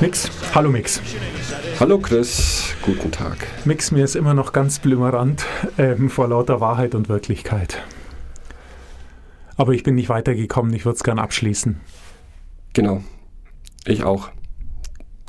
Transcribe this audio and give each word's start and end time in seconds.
Mix, 0.00 0.30
hallo 0.54 0.70
Mix. 0.70 1.00
Hallo 1.80 1.98
Chris, 1.98 2.74
guten 2.82 3.10
Tag. 3.10 3.46
Mix, 3.64 3.90
mir 3.90 4.04
ist 4.04 4.14
immer 4.14 4.32
noch 4.32 4.52
ganz 4.52 4.78
blümerant 4.78 5.44
ähm, 5.76 6.08
vor 6.08 6.28
lauter 6.28 6.60
Wahrheit 6.60 6.94
und 6.94 7.08
Wirklichkeit. 7.08 7.82
Aber 9.58 9.74
ich 9.74 9.82
bin 9.82 9.96
nicht 9.96 10.08
weitergekommen, 10.08 10.72
ich 10.72 10.86
würde 10.86 10.96
es 10.96 11.04
gern 11.04 11.18
abschließen. 11.18 11.78
Genau, 12.72 13.02
ich 13.84 14.04
auch. 14.04 14.30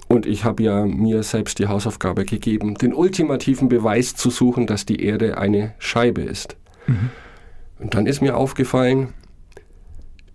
Und 0.07 0.25
ich 0.25 0.43
habe 0.45 0.63
ja 0.63 0.85
mir 0.85 1.21
selbst 1.23 1.59
die 1.59 1.67
Hausaufgabe 1.67 2.25
gegeben, 2.25 2.75
den 2.75 2.93
ultimativen 2.93 3.69
Beweis 3.69 4.15
zu 4.15 4.29
suchen, 4.29 4.65
dass 4.65 4.85
die 4.85 5.03
Erde 5.03 5.37
eine 5.37 5.73
Scheibe 5.77 6.21
ist. 6.21 6.55
Und 7.79 7.93
dann 7.93 8.07
ist 8.07 8.21
mir 8.21 8.35
aufgefallen, 8.35 9.13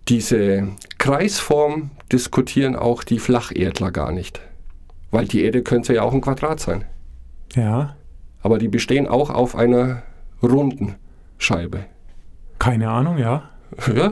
diese 0.07 0.69
Kreisform 0.97 1.91
diskutieren 2.11 2.75
auch 2.75 3.03
die 3.03 3.19
Flacherdler 3.19 3.91
gar 3.91 4.11
nicht. 4.11 4.39
Weil 5.11 5.27
die 5.27 5.43
Erde 5.43 5.61
könnte 5.63 5.93
ja 5.93 6.03
auch 6.03 6.13
ein 6.13 6.21
Quadrat 6.21 6.59
sein. 6.59 6.85
Ja, 7.53 7.95
Aber 8.41 8.57
die 8.59 8.67
bestehen 8.67 9.07
auch 9.07 9.29
auf 9.29 9.55
einer 9.55 10.03
runden 10.43 10.95
Scheibe. 11.37 11.85
keine 12.59 12.89
Ahnung, 12.89 13.17
ja. 13.17 13.49
Ja, 13.93 14.11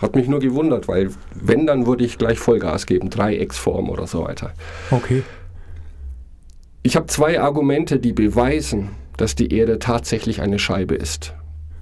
hat 0.00 0.16
mich 0.16 0.28
nur 0.28 0.40
gewundert, 0.40 0.88
weil 0.88 1.10
wenn, 1.34 1.66
dann 1.66 1.86
würde 1.86 2.04
ich 2.04 2.18
gleich 2.18 2.38
Vollgas 2.38 2.86
geben, 2.86 3.10
Dreiecksform 3.10 3.88
oder 3.88 4.06
so 4.06 4.24
weiter. 4.24 4.52
Okay. 4.90 5.22
Ich 6.82 6.96
habe 6.96 7.06
zwei 7.06 7.40
Argumente, 7.40 7.98
die 7.98 8.12
beweisen, 8.12 8.90
dass 9.16 9.34
die 9.34 9.54
Erde 9.56 9.78
tatsächlich 9.78 10.42
eine 10.42 10.58
Scheibe 10.58 10.94
ist. 10.94 11.34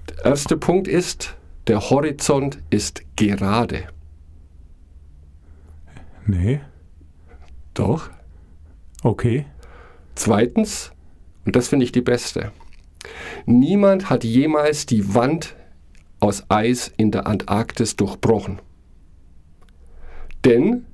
Der 0.09 0.27
erste 0.27 0.57
Punkt 0.57 0.87
ist, 0.87 1.35
der 1.67 1.91
Horizont 1.91 2.59
ist 2.71 3.03
gerade. 3.17 3.85
Nee, 6.27 6.61
Doch. 7.75 8.11
okay. 9.03 9.47
Zweitens, 10.15 10.93
und 11.45 11.57
das 11.57 11.69
finde 11.69 11.85
ich 11.85 11.93
die 11.93 12.03
beste, 12.03 12.53
niemand 13.47 14.11
hat 14.11 14.23
jemals 14.23 14.87
die 14.87 15.15
Wand 15.15 15.57
aus 16.23 16.45
Eis 16.49 16.93
in 16.97 17.11
der 17.11 17.27
Antarktis 17.27 17.97
durchbrochen. 17.97 18.61
Denn 20.45 20.87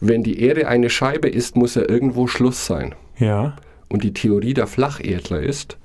wenn 0.00 0.24
die 0.24 0.40
Erde 0.40 0.66
eine 0.68 0.90
Scheibe 0.90 1.28
ist, 1.28 1.56
muss 1.56 1.76
ja 1.76 1.82
irgendwo 1.88 2.26
Schluss 2.26 2.66
sein. 2.66 2.94
Ja, 3.16 3.56
Und 3.88 4.02
die 4.02 4.12
Theorie 4.12 4.54
der 4.54 4.66
Flacherdler 4.66 5.40
ist, 5.40 5.78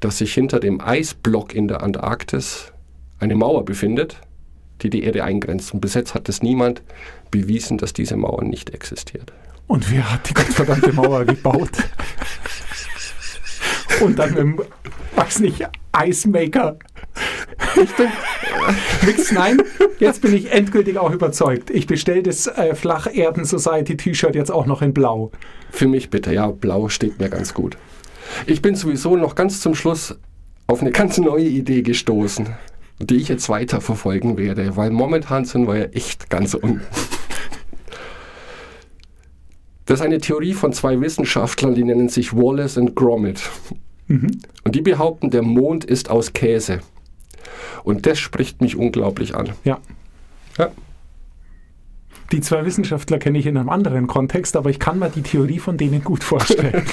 dass 0.00 0.18
sich 0.18 0.34
hinter 0.34 0.58
dem 0.58 0.80
Eisblock 0.80 1.54
in 1.54 1.68
der 1.68 1.82
Antarktis 1.82 2.72
eine 3.20 3.36
Mauer 3.36 3.64
befindet, 3.64 4.20
die 4.82 4.90
die 4.90 5.04
Erde 5.04 5.22
eingrenzt. 5.22 5.72
Und 5.72 5.80
bis 5.80 5.94
jetzt 5.94 6.14
hat 6.14 6.28
es 6.28 6.42
niemand 6.42 6.82
bewiesen, 7.30 7.78
dass 7.78 7.92
diese 7.92 8.16
Mauer 8.16 8.42
nicht 8.42 8.70
existiert. 8.70 9.32
und 9.68 9.90
wer 9.92 10.12
hat 10.12 10.28
die 10.28 10.34
gottverdammte 10.34 10.92
Mauer 10.92 11.24
gebaut? 11.24 11.70
Und 14.00 14.18
dann 14.18 14.30
mit 14.30 14.38
dem, 14.38 14.60
weiß 15.14 15.38
nicht, 15.38 15.64
Icemaker. 15.96 16.76
Ich 17.82 17.94
bin, 17.96 18.08
Mix, 19.04 19.32
nein, 19.32 19.60
jetzt 19.98 20.22
bin 20.22 20.34
ich 20.34 20.52
endgültig 20.52 20.98
auch 20.98 21.10
überzeugt. 21.10 21.70
Ich 21.70 21.86
bestelle 21.86 22.22
das 22.22 22.46
äh, 22.46 22.74
Flacherden 22.74 23.44
Society 23.44 23.96
T-Shirt 23.96 24.34
jetzt 24.34 24.50
auch 24.50 24.66
noch 24.66 24.82
in 24.82 24.94
Blau. 24.94 25.30
Für 25.70 25.88
mich 25.88 26.10
bitte, 26.10 26.32
ja, 26.32 26.48
blau 26.50 26.88
steht 26.88 27.18
mir 27.18 27.28
ganz 27.28 27.54
gut. 27.54 27.76
Ich 28.46 28.62
bin 28.62 28.74
sowieso 28.74 29.16
noch 29.16 29.34
ganz 29.34 29.60
zum 29.60 29.74
Schluss 29.74 30.18
auf 30.66 30.80
eine 30.80 30.92
ganz 30.92 31.18
neue 31.18 31.44
Idee 31.44 31.82
gestoßen, 31.82 32.54
die 33.00 33.16
ich 33.16 33.28
jetzt 33.28 33.48
weiter 33.48 33.80
verfolgen 33.80 34.38
werde, 34.38 34.76
weil 34.76 34.90
momentan 34.90 35.44
sind 35.44 35.66
wir 35.66 35.76
ja 35.76 35.84
echt 35.86 36.30
ganz 36.30 36.54
unten. 36.54 36.80
Das 39.86 40.00
ist 40.00 40.06
eine 40.06 40.18
Theorie 40.18 40.54
von 40.54 40.72
zwei 40.72 40.98
Wissenschaftlern, 41.00 41.74
die 41.74 41.84
nennen 41.84 42.08
sich 42.08 42.32
Wallace 42.34 42.78
und 42.78 42.94
Gromit. 42.94 43.42
Und 44.64 44.74
die 44.74 44.80
behaupten, 44.80 45.30
der 45.30 45.42
Mond 45.42 45.84
ist 45.84 46.10
aus 46.10 46.32
Käse. 46.32 46.80
Und 47.82 48.06
das 48.06 48.18
spricht 48.18 48.60
mich 48.60 48.76
unglaublich 48.76 49.34
an. 49.34 49.50
Ja. 49.64 49.78
Ja. 50.58 50.70
Die 52.32 52.40
zwei 52.40 52.64
Wissenschaftler 52.64 53.18
kenne 53.18 53.38
ich 53.38 53.46
in 53.46 53.56
einem 53.56 53.68
anderen 53.68 54.06
Kontext, 54.06 54.56
aber 54.56 54.70
ich 54.70 54.78
kann 54.78 54.98
mir 54.98 55.10
die 55.10 55.22
Theorie 55.22 55.58
von 55.58 55.76
denen 55.76 56.02
gut 56.02 56.24
vorstellen. 56.24 56.84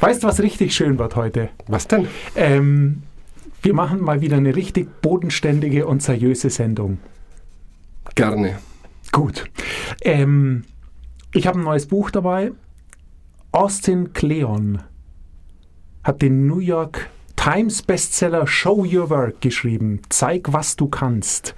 weißt 0.00 0.22
du, 0.22 0.28
was 0.28 0.40
richtig 0.40 0.74
schön 0.74 0.98
wird 0.98 1.16
heute? 1.16 1.48
Was 1.66 1.88
denn? 1.88 2.06
Ähm, 2.36 3.02
wir 3.62 3.72
machen 3.72 4.02
mal 4.02 4.20
wieder 4.20 4.36
eine 4.36 4.54
richtig 4.54 5.00
bodenständige 5.00 5.86
und 5.86 6.02
seriöse 6.02 6.50
Sendung. 6.50 6.98
Gerne. 8.14 8.58
Gut. 9.10 9.50
Ähm, 10.02 10.64
ich 11.32 11.46
habe 11.46 11.58
ein 11.58 11.64
neues 11.64 11.86
Buch 11.86 12.10
dabei. 12.10 12.52
Austin 13.52 14.12
Kleon 14.12 14.82
hat 16.02 16.22
den 16.22 16.46
New 16.46 16.58
York 16.58 17.08
Times 17.44 17.82
Bestseller 17.82 18.46
Show 18.46 18.86
Your 18.90 19.10
Work 19.10 19.42
geschrieben. 19.42 20.00
Zeig, 20.08 20.54
was 20.54 20.76
du 20.76 20.88
kannst. 20.88 21.54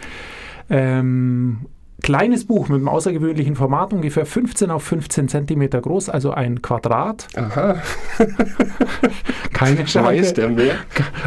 Ähm, 0.68 1.66
kleines 2.02 2.44
Buch 2.44 2.68
mit 2.68 2.78
einem 2.78 2.88
außergewöhnlichen 2.88 3.54
Format, 3.54 3.92
ungefähr 3.92 4.26
15 4.26 4.72
auf 4.72 4.82
15 4.82 5.28
Zentimeter 5.28 5.80
groß, 5.80 6.08
also 6.08 6.32
ein 6.32 6.60
Quadrat. 6.60 7.28
Aha, 7.36 7.76
Keine 9.52 9.86
Scheibe. 9.86 10.06
weiß 10.08 10.34
der 10.34 10.48
mehr 10.48 10.74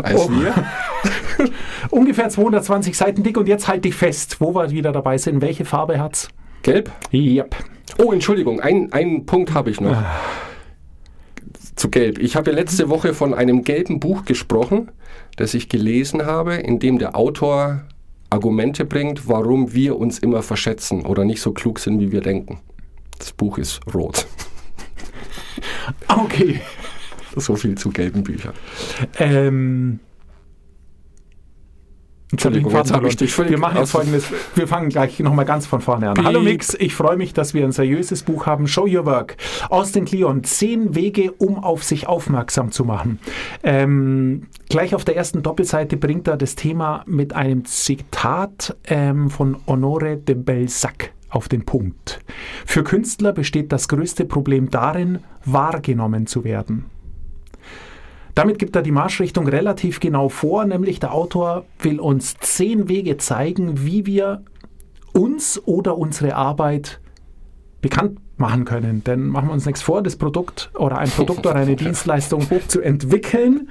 als 0.03 0.19
Oh. 0.19 0.29
wir? 0.29 0.53
Ungefähr 1.89 2.27
220 2.27 2.97
Seiten 2.97 3.23
dick 3.23 3.37
und 3.37 3.47
jetzt 3.47 3.69
halte 3.69 3.87
ich 3.87 3.95
fest, 3.95 4.41
wo 4.41 4.53
wir 4.53 4.71
wieder 4.71 4.91
dabei 4.91 5.17
sind. 5.17 5.41
Welche 5.41 5.63
Farbe 5.63 6.01
hat's? 6.01 6.27
Gelb? 6.63 6.91
Yep. 7.13 7.55
Oh, 7.97 8.11
Entschuldigung, 8.11 8.59
ein, 8.59 8.91
einen 8.91 9.25
Punkt 9.25 9.53
habe 9.53 9.69
ich 9.69 9.79
noch. 9.79 9.95
Zu 11.79 11.89
Gelb. 11.89 12.17
Ich 12.17 12.35
habe 12.35 12.51
ja 12.51 12.57
letzte 12.57 12.89
Woche 12.89 13.13
von 13.13 13.33
einem 13.33 13.63
gelben 13.63 14.01
Buch 14.01 14.25
gesprochen, 14.25 14.91
das 15.37 15.53
ich 15.53 15.69
gelesen 15.69 16.25
habe, 16.25 16.55
in 16.55 16.79
dem 16.79 16.99
der 16.99 17.15
Autor 17.15 17.85
Argumente 18.29 18.83
bringt, 18.83 19.29
warum 19.29 19.73
wir 19.73 19.97
uns 19.97 20.19
immer 20.19 20.43
verschätzen 20.43 21.05
oder 21.05 21.23
nicht 21.23 21.39
so 21.39 21.53
klug 21.53 21.79
sind, 21.79 22.01
wie 22.01 22.11
wir 22.11 22.19
denken. 22.19 22.59
Das 23.17 23.31
Buch 23.31 23.57
ist 23.57 23.79
rot. 23.93 24.27
Okay. 26.09 26.59
So 27.37 27.55
viel 27.55 27.77
zu 27.77 27.91
gelben 27.91 28.23
Büchern. 28.23 28.55
Ähm, 29.17 29.21
Jetzt 29.21 29.21
hab 29.21 29.29
ich 29.29 29.35
den 32.11 32.18
Entschuldigung, 32.31 32.71
jetzt 32.75 32.93
habe 32.93 33.07
ich 33.07 33.17
dich 33.17 33.35
Wir 33.37 33.57
machen 33.57 33.77
jetzt 33.77 33.91
folgendes. 33.91 34.25
Wir 34.53 34.67
fangen 34.67 34.89
gleich 34.89 35.19
nochmal 35.19 35.45
ganz 35.45 35.65
von 35.65 35.81
vorne 35.81 36.09
an. 36.09 36.13
Piep. 36.13 36.25
Hallo 36.25 36.41
Mix, 36.41 36.75
ich 36.75 36.93
freue 36.93 37.17
mich, 37.17 37.33
dass 37.33 37.55
wir 37.55 37.63
ein 37.63 37.71
seriöses 37.71 38.21
Buch 38.21 38.45
haben. 38.45 38.67
Show 38.67 38.85
Your 38.85 39.05
Work. 39.07 39.37
Austin 39.69 40.05
Kleon. 40.05 40.43
Zehn 40.43 40.93
Wege, 40.93 41.31
um 41.31 41.57
auf 41.57 41.83
sich 41.83 42.07
aufmerksam 42.07 42.71
zu 42.71 42.85
machen. 42.85 43.19
Ähm, 43.63 44.47
gleich 44.69 44.93
auf 44.93 45.05
der 45.05 45.15
ersten 45.15 45.41
Doppelseite 45.41 45.97
bringt 45.97 46.27
er 46.27 46.37
das 46.37 46.53
Thema 46.53 47.03
mit 47.07 47.33
einem 47.33 47.65
Zitat 47.65 48.77
ähm, 48.85 49.31
von 49.31 49.57
Honoré 49.67 50.17
de 50.17 50.35
Balzac 50.35 51.11
auf 51.29 51.47
den 51.47 51.65
Punkt. 51.65 52.19
Für 52.65 52.83
Künstler 52.83 53.33
besteht 53.33 53.71
das 53.71 53.87
größte 53.87 54.25
Problem 54.25 54.69
darin, 54.69 55.19
wahrgenommen 55.45 56.27
zu 56.27 56.43
werden. 56.43 56.85
Damit 58.35 58.59
gibt 58.59 58.75
er 58.75 58.81
die 58.81 58.91
Marschrichtung 58.91 59.47
relativ 59.47 59.99
genau 59.99 60.29
vor, 60.29 60.65
nämlich 60.65 60.99
der 60.99 61.13
Autor 61.13 61.65
will 61.79 61.99
uns 61.99 62.35
zehn 62.39 62.87
Wege 62.87 63.17
zeigen, 63.17 63.85
wie 63.85 64.05
wir 64.05 64.43
uns 65.13 65.61
oder 65.65 65.97
unsere 65.97 66.35
Arbeit 66.35 66.99
bekannt 67.81 68.19
machen 68.37 68.65
können. 68.65 69.03
Denn 69.03 69.27
machen 69.27 69.49
wir 69.49 69.53
uns 69.53 69.65
nichts 69.65 69.81
vor, 69.81 70.01
das 70.01 70.15
Produkt 70.15 70.71
oder 70.75 70.97
ein 70.97 71.09
Produkt 71.09 71.45
oder 71.45 71.55
eine 71.55 71.75
Dienstleistung 71.77 72.47
zu 72.67 72.81
entwickeln, 72.81 73.69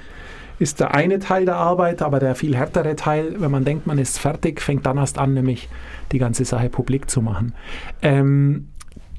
ist 0.59 0.81
der 0.81 0.95
eine 0.95 1.19
Teil 1.21 1.45
der 1.45 1.57
Arbeit, 1.57 2.03
aber 2.03 2.19
der 2.19 2.35
viel 2.35 2.57
härtere 2.57 2.97
Teil, 2.97 3.37
wenn 3.39 3.51
man 3.51 3.65
denkt, 3.65 3.87
man 3.87 3.99
ist 3.99 4.19
fertig, 4.19 4.61
fängt 4.61 4.87
dann 4.87 4.99
erst 4.99 5.19
an, 5.19 5.35
nämlich 5.35 5.69
die 6.11 6.19
ganze 6.19 6.45
Sache 6.45 6.69
publik 6.69 7.09
zu 7.09 7.23
machen. 7.23 7.55
Ähm, 8.03 8.69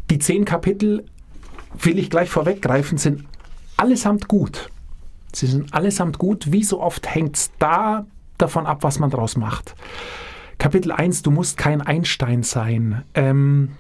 die 0.10 0.20
zehn 0.20 0.44
Kapitel, 0.44 1.06
will 1.82 1.98
ich 1.98 2.10
gleich 2.10 2.30
vorweggreifen, 2.30 2.98
sind 2.98 3.24
allesamt 3.78 4.28
gut. 4.28 4.70
Sie 5.34 5.48
sind 5.48 5.74
allesamt 5.74 6.18
gut. 6.18 6.52
Wie 6.52 6.64
so 6.64 6.82
oft 6.82 7.14
hängt 7.14 7.36
es 7.36 7.52
da 7.60 8.06
davon 8.38 8.66
ab, 8.66 8.84
was 8.84 9.00
man 9.00 9.10
draus 9.10 9.38
macht. 9.38 9.76
Kapitel 10.58 10.92
1, 10.92 11.22
du 11.22 11.32
musst 11.32 11.58
kein 11.58 11.82
Einstein 11.82 12.44
sein. 12.44 13.04
Ähm, 13.14 13.72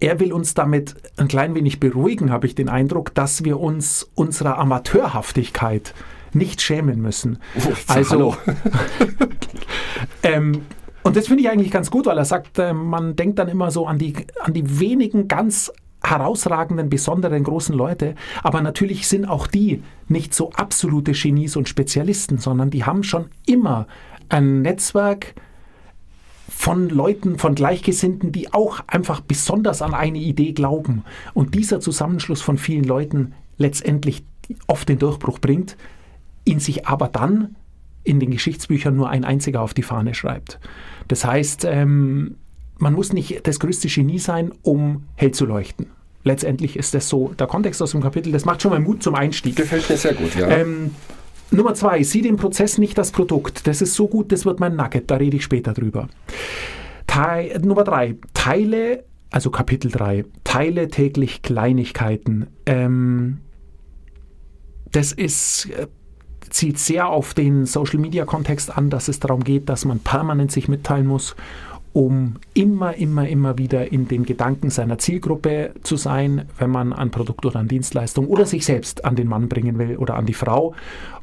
er 0.00 0.20
will 0.20 0.32
uns 0.32 0.54
damit 0.54 0.94
ein 1.16 1.28
klein 1.28 1.54
wenig 1.54 1.80
beruhigen, 1.80 2.30
habe 2.30 2.46
ich 2.46 2.54
den 2.54 2.68
Eindruck, 2.68 3.14
dass 3.14 3.44
wir 3.44 3.58
uns 3.58 4.10
unserer 4.14 4.58
Amateurhaftigkeit 4.58 5.94
nicht 6.34 6.60
schämen 6.60 7.00
müssen. 7.00 7.38
Also, 7.86 8.10
Hallo. 8.10 8.36
ähm, 10.22 10.66
Und 11.02 11.16
das 11.16 11.28
finde 11.28 11.42
ich 11.42 11.48
eigentlich 11.48 11.70
ganz 11.70 11.90
gut, 11.90 12.06
weil 12.06 12.18
er 12.18 12.26
sagt, 12.26 12.58
äh, 12.58 12.74
man 12.74 13.16
denkt 13.16 13.38
dann 13.38 13.48
immer 13.48 13.70
so 13.70 13.86
an 13.86 13.98
die, 13.98 14.14
an 14.40 14.52
die 14.52 14.78
wenigen 14.78 15.28
ganz 15.28 15.72
herausragenden, 16.10 16.90
besonderen 16.90 17.44
großen 17.44 17.74
Leute. 17.74 18.14
Aber 18.42 18.60
natürlich 18.60 19.08
sind 19.08 19.26
auch 19.26 19.46
die 19.46 19.82
nicht 20.08 20.34
so 20.34 20.50
absolute 20.52 21.12
Genies 21.12 21.56
und 21.56 21.68
Spezialisten, 21.68 22.38
sondern 22.38 22.70
die 22.70 22.84
haben 22.84 23.02
schon 23.02 23.26
immer 23.46 23.86
ein 24.28 24.62
Netzwerk 24.62 25.34
von 26.48 26.88
Leuten, 26.88 27.38
von 27.38 27.54
Gleichgesinnten, 27.54 28.32
die 28.32 28.52
auch 28.52 28.80
einfach 28.86 29.20
besonders 29.20 29.80
an 29.80 29.94
eine 29.94 30.18
Idee 30.18 30.52
glauben. 30.52 31.04
Und 31.34 31.54
dieser 31.54 31.80
Zusammenschluss 31.80 32.42
von 32.42 32.58
vielen 32.58 32.84
Leuten 32.84 33.32
letztendlich 33.58 34.24
oft 34.66 34.88
den 34.88 34.98
Durchbruch 34.98 35.38
bringt, 35.38 35.76
ihn 36.44 36.58
sich 36.58 36.86
aber 36.86 37.08
dann 37.08 37.56
in 38.02 38.20
den 38.20 38.30
Geschichtsbüchern 38.30 38.96
nur 38.96 39.10
ein 39.10 39.24
einziger 39.24 39.60
auf 39.60 39.74
die 39.74 39.82
Fahne 39.82 40.14
schreibt. 40.14 40.58
Das 41.08 41.24
heißt, 41.24 41.64
ähm, 41.66 42.36
man 42.78 42.94
muss 42.94 43.12
nicht 43.12 43.46
das 43.46 43.60
größte 43.60 43.88
Genie 43.88 44.18
sein, 44.18 44.52
um 44.62 45.04
hell 45.14 45.32
zu 45.32 45.44
leuchten. 45.44 45.86
Letztendlich 46.28 46.76
ist 46.76 46.92
das 46.92 47.08
so 47.08 47.32
der 47.38 47.46
Kontext 47.46 47.80
aus 47.80 47.92
dem 47.92 48.02
Kapitel. 48.02 48.30
Das 48.32 48.44
macht 48.44 48.60
schon 48.60 48.70
mal 48.70 48.80
Mut 48.80 49.02
zum 49.02 49.14
Einstieg. 49.14 49.56
Gefällt 49.56 49.88
mir 49.88 49.96
sehr 49.96 50.12
gut, 50.12 50.34
ja. 50.34 50.46
Ähm, 50.46 50.90
Nummer 51.50 51.72
zwei, 51.72 52.02
sieh 52.02 52.20
den 52.20 52.36
Prozess 52.36 52.76
nicht 52.76 52.98
das 52.98 53.12
Produkt. 53.12 53.66
Das 53.66 53.80
ist 53.80 53.94
so 53.94 54.08
gut, 54.08 54.30
das 54.30 54.44
wird 54.44 54.60
mein 54.60 54.76
Nugget, 54.76 55.10
da 55.10 55.16
rede 55.16 55.38
ich 55.38 55.44
später 55.44 55.72
drüber. 55.72 56.08
Teil, 57.06 57.58
Nummer 57.64 57.82
drei, 57.82 58.16
teile, 58.34 59.04
also 59.30 59.48
Kapitel 59.48 59.90
drei, 59.90 60.26
teile 60.44 60.88
täglich 60.88 61.40
Kleinigkeiten. 61.40 62.48
Ähm, 62.66 63.38
das 64.92 65.12
ist, 65.12 65.70
äh, 65.70 65.86
zielt 66.50 66.78
sehr 66.78 67.08
auf 67.08 67.32
den 67.32 67.64
Social 67.64 68.00
Media 68.00 68.26
Kontext 68.26 68.76
an, 68.76 68.90
dass 68.90 69.08
es 69.08 69.18
darum 69.18 69.42
geht, 69.42 69.70
dass 69.70 69.86
man 69.86 70.00
permanent 70.00 70.52
sich 70.52 70.68
mitteilen 70.68 71.06
muss 71.06 71.36
um 71.98 72.34
immer, 72.54 72.94
immer, 72.94 73.26
immer 73.26 73.58
wieder 73.58 73.90
in 73.90 74.06
den 74.06 74.24
Gedanken 74.24 74.70
seiner 74.70 74.98
Zielgruppe 74.98 75.72
zu 75.82 75.96
sein, 75.96 76.44
wenn 76.56 76.70
man 76.70 76.92
ein 76.92 77.10
Produkt 77.10 77.44
oder 77.44 77.58
eine 77.58 77.66
Dienstleistung 77.66 78.28
oder 78.28 78.46
sich 78.46 78.64
selbst 78.64 79.04
an 79.04 79.16
den 79.16 79.26
Mann 79.26 79.48
bringen 79.48 79.78
will 79.78 79.96
oder 79.96 80.14
an 80.14 80.24
die 80.24 80.32
Frau 80.32 80.76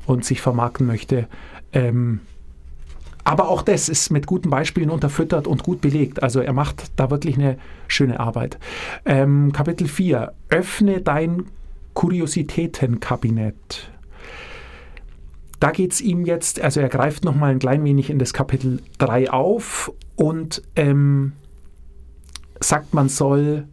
und 0.05 0.25
sich 0.25 0.41
vermarkten 0.41 0.85
möchte. 0.85 1.29
Ähm, 1.71 2.19
aber 3.23 3.47
auch 3.47 3.61
das 3.61 3.87
ist 3.87 4.09
mit 4.09 4.27
guten 4.27 4.49
Beispielen 4.49 4.89
unterfüttert 4.89 5.47
und 5.47 5.63
gut 5.63 5.79
belegt. 5.79 6.21
Also 6.21 6.41
er 6.41 6.51
macht 6.51 6.91
da 6.97 7.09
wirklich 7.09 7.37
eine 7.37 7.57
schöne 7.87 8.19
Arbeit. 8.19 8.59
Ähm, 9.05 9.53
Kapitel 9.53 9.87
4. 9.87 10.33
Öffne 10.49 10.99
dein 10.99 11.45
Kuriositätenkabinett. 11.93 13.91
Da 15.65 15.71
geht 15.71 15.93
es 15.93 16.01
ihm 16.01 16.25
jetzt, 16.25 16.61
also 16.61 16.79
er 16.79 16.89
greift 16.89 17.25
nochmal 17.25 17.49
ein 17.49 17.57
klein 17.57 17.83
wenig 17.83 18.11
in 18.11 18.19
das 18.19 18.33
Kapitel 18.33 18.83
3 18.99 19.31
auf 19.31 19.91
und 20.15 20.61
ähm, 20.75 21.31
sagt, 22.59 22.93
man 22.93 23.09
soll 23.09 23.67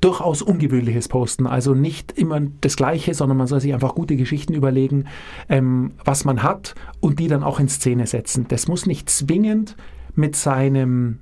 durchaus 0.00 0.42
Ungewöhnliches 0.42 1.06
posten. 1.06 1.46
Also 1.46 1.74
nicht 1.74 2.18
immer 2.18 2.40
das 2.62 2.74
Gleiche, 2.74 3.14
sondern 3.14 3.38
man 3.38 3.46
soll 3.46 3.60
sich 3.60 3.74
einfach 3.74 3.94
gute 3.94 4.16
Geschichten 4.16 4.54
überlegen, 4.54 5.04
ähm, 5.48 5.92
was 6.04 6.24
man 6.24 6.42
hat 6.42 6.74
und 6.98 7.20
die 7.20 7.28
dann 7.28 7.44
auch 7.44 7.60
in 7.60 7.68
Szene 7.68 8.08
setzen. 8.08 8.46
Das 8.48 8.66
muss 8.66 8.86
nicht 8.86 9.08
zwingend 9.08 9.76
mit 10.16 10.34
seinem 10.34 11.20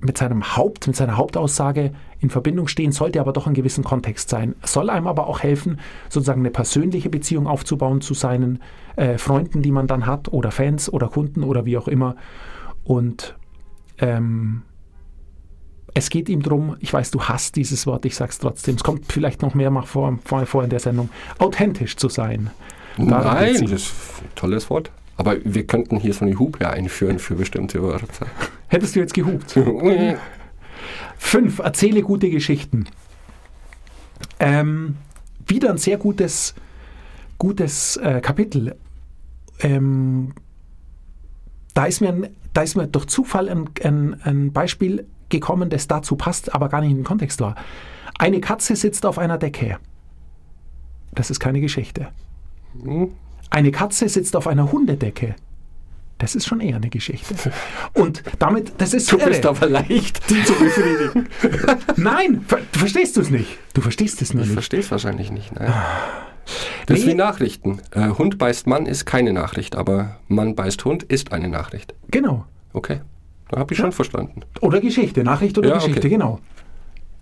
mit 0.00 0.18
seinem 0.18 0.56
Haupt, 0.56 0.86
mit 0.86 0.96
seiner 0.96 1.16
Hauptaussage 1.16 1.92
in 2.20 2.30
Verbindung 2.30 2.68
stehen, 2.68 2.92
sollte 2.92 3.20
aber 3.20 3.32
doch 3.32 3.46
einen 3.46 3.54
gewissen 3.54 3.84
Kontext 3.84 4.28
sein. 4.28 4.54
Soll 4.62 4.90
einem 4.90 5.06
aber 5.06 5.26
auch 5.26 5.40
helfen, 5.40 5.80
sozusagen 6.08 6.40
eine 6.40 6.50
persönliche 6.50 7.08
Beziehung 7.08 7.46
aufzubauen 7.46 8.00
zu 8.00 8.14
seinen 8.14 8.62
äh, 8.96 9.18
Freunden, 9.18 9.62
die 9.62 9.72
man 9.72 9.86
dann 9.86 10.06
hat, 10.06 10.32
oder 10.32 10.50
Fans 10.50 10.92
oder 10.92 11.08
Kunden 11.08 11.42
oder 11.42 11.64
wie 11.64 11.78
auch 11.78 11.88
immer. 11.88 12.16
Und 12.84 13.36
ähm, 13.98 14.62
es 15.94 16.10
geht 16.10 16.28
ihm 16.28 16.42
darum, 16.42 16.76
ich 16.80 16.92
weiß, 16.92 17.10
du 17.10 17.22
hast 17.22 17.56
dieses 17.56 17.86
Wort, 17.86 18.04
ich 18.04 18.16
sag's 18.16 18.38
trotzdem, 18.38 18.76
es 18.76 18.84
kommt 18.84 19.10
vielleicht 19.10 19.40
noch 19.40 19.54
mehr 19.54 19.72
vor, 19.82 20.18
vor, 20.24 20.44
vor 20.44 20.62
in 20.62 20.70
der 20.70 20.80
Sendung, 20.80 21.08
authentisch 21.38 21.96
zu 21.96 22.10
sein. 22.10 22.50
Darum 22.98 23.08
Nein, 23.08 23.62
das 23.62 23.72
ist 23.72 23.94
ein 24.22 24.34
tolles 24.34 24.68
Wort. 24.68 24.90
Aber 25.16 25.36
wir 25.44 25.66
könnten 25.66 25.96
hier 25.98 26.12
so 26.12 26.26
eine 26.26 26.38
Hupe 26.38 26.68
einführen 26.68 27.18
für 27.18 27.34
bestimmte 27.34 27.82
Wörter. 27.82 28.26
Hättest 28.68 28.96
du 28.96 29.00
jetzt 29.00 29.14
gehupt? 29.14 29.58
Fünf, 31.18 31.58
erzähle 31.58 32.02
gute 32.02 32.30
Geschichten. 32.30 32.86
Ähm, 34.38 34.96
wieder 35.46 35.70
ein 35.70 35.78
sehr 35.78 35.96
gutes, 35.96 36.54
gutes 37.38 37.96
äh, 37.96 38.20
Kapitel. 38.20 38.76
Ähm, 39.60 40.34
da, 41.74 41.86
ist 41.86 42.00
mir 42.00 42.08
ein, 42.08 42.28
da 42.52 42.62
ist 42.62 42.76
mir 42.76 42.86
durch 42.86 43.06
Zufall 43.06 43.48
ein, 43.48 43.70
ein, 43.82 44.20
ein 44.22 44.52
Beispiel 44.52 45.06
gekommen, 45.28 45.70
das 45.70 45.88
dazu 45.88 46.16
passt, 46.16 46.54
aber 46.54 46.68
gar 46.68 46.80
nicht 46.80 46.90
in 46.90 46.98
den 46.98 47.04
Kontext 47.04 47.40
war. 47.40 47.56
Eine 48.18 48.40
Katze 48.40 48.76
sitzt 48.76 49.06
auf 49.06 49.18
einer 49.18 49.38
Decke. 49.38 49.78
Das 51.12 51.30
ist 51.30 51.40
keine 51.40 51.60
Geschichte. 51.60 52.08
Hm. 52.82 53.12
Eine 53.50 53.70
Katze 53.70 54.08
sitzt 54.08 54.36
auf 54.36 54.46
einer 54.46 54.72
Hundedecke. 54.72 55.36
Das 56.18 56.34
ist 56.34 56.46
schon 56.46 56.60
eher 56.60 56.76
eine 56.76 56.88
Geschichte. 56.88 57.34
Und 57.92 58.22
damit, 58.38 58.72
das 58.78 58.94
ist 58.94 59.12
Du 59.12 59.18
bist 59.18 59.44
aber 59.44 59.68
leicht 59.68 60.16
zu 60.28 60.52
befriedigen. 60.54 61.28
Nein, 61.96 62.44
du 62.72 62.78
verstehst 62.78 63.18
es 63.18 63.28
nicht. 63.28 63.58
Du 63.74 63.82
verstehst 63.82 64.22
es 64.22 64.32
nur 64.32 64.42
ich 64.42 64.48
nicht. 64.48 64.52
Ich 64.52 64.54
verstehe 64.54 64.80
es 64.80 64.90
wahrscheinlich 64.90 65.30
nicht. 65.30 65.54
Nein. 65.54 65.72
Das 66.86 66.94
nee. 66.94 67.02
ist 67.02 67.06
wie 67.06 67.14
Nachrichten. 67.14 67.80
Äh, 67.90 68.10
Hund 68.10 68.38
beißt 68.38 68.66
Mann 68.66 68.86
ist 68.86 69.04
keine 69.04 69.32
Nachricht, 69.32 69.76
aber 69.76 70.20
Mann 70.28 70.54
beißt 70.54 70.84
Hund 70.84 71.02
ist 71.02 71.32
eine 71.32 71.48
Nachricht. 71.48 71.94
Genau. 72.10 72.46
Okay, 72.72 73.00
da 73.48 73.58
habe 73.58 73.72
ich 73.72 73.78
ja. 73.78 73.84
schon 73.84 73.92
verstanden. 73.92 74.42
Oder 74.60 74.80
Geschichte, 74.80 75.24
Nachricht 75.24 75.58
oder 75.58 75.70
ja, 75.70 75.74
Geschichte, 75.76 76.00
okay. 76.00 76.08
genau. 76.08 76.40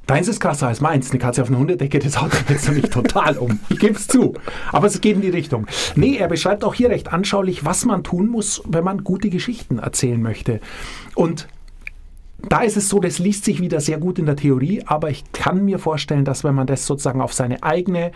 Deins 0.06 0.28
ist 0.28 0.40
krasser 0.40 0.68
als 0.68 0.80
meins. 0.80 1.10
Eine 1.10 1.18
Katze 1.18 1.42
auf 1.42 1.48
einer 1.48 1.58
Hundedecke, 1.58 1.98
das 1.98 2.20
haut 2.20 2.32
jetzt 2.48 2.70
nicht 2.70 2.92
total 2.92 3.38
um. 3.38 3.58
Ich 3.70 3.78
gebe 3.78 3.94
es 3.94 4.06
zu. 4.06 4.34
Aber 4.70 4.86
es 4.86 5.00
geht 5.00 5.16
in 5.16 5.22
die 5.22 5.30
Richtung. 5.30 5.66
Nee, 5.96 6.16
er 6.16 6.28
beschreibt 6.28 6.64
auch 6.64 6.74
hier 6.74 6.90
recht 6.90 7.12
anschaulich, 7.12 7.64
was 7.64 7.84
man 7.84 8.04
tun 8.04 8.28
muss, 8.28 8.62
wenn 8.66 8.84
man 8.84 9.02
gute 9.02 9.30
Geschichten 9.30 9.78
erzählen 9.78 10.20
möchte. 10.20 10.60
Und 11.14 11.48
da 12.48 12.60
ist 12.60 12.76
es 12.76 12.90
so, 12.90 13.00
das 13.00 13.18
liest 13.18 13.46
sich 13.46 13.60
wieder 13.60 13.80
sehr 13.80 13.98
gut 13.98 14.18
in 14.18 14.26
der 14.26 14.36
Theorie, 14.36 14.82
aber 14.84 15.08
ich 15.08 15.24
kann 15.32 15.64
mir 15.64 15.78
vorstellen, 15.78 16.26
dass 16.26 16.44
wenn 16.44 16.54
man 16.54 16.66
das 16.66 16.84
sozusagen 16.84 17.22
auf 17.22 17.32
seine 17.32 17.62
eigene, 17.62 18.12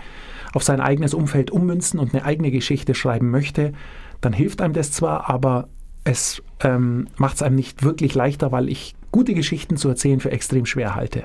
auf 0.52 0.62
sein 0.62 0.80
eigenes 0.80 1.14
Umfeld 1.14 1.50
ummünzen 1.50 1.98
und 1.98 2.14
eine 2.14 2.24
eigene 2.24 2.50
Geschichte 2.50 2.94
schreiben 2.94 3.30
möchte, 3.30 3.72
dann 4.20 4.34
hilft 4.34 4.60
einem 4.60 4.74
das 4.74 4.92
zwar, 4.92 5.30
aber 5.30 5.68
es 6.04 6.42
ähm, 6.60 7.08
macht 7.16 7.36
es 7.36 7.42
einem 7.42 7.56
nicht 7.56 7.82
wirklich 7.82 8.14
leichter, 8.14 8.52
weil 8.52 8.68
ich 8.68 8.94
gute 9.12 9.32
Geschichten 9.32 9.78
zu 9.78 9.88
erzählen 9.88 10.20
für 10.20 10.30
extrem 10.30 10.66
schwer 10.66 10.94
halte. 10.94 11.24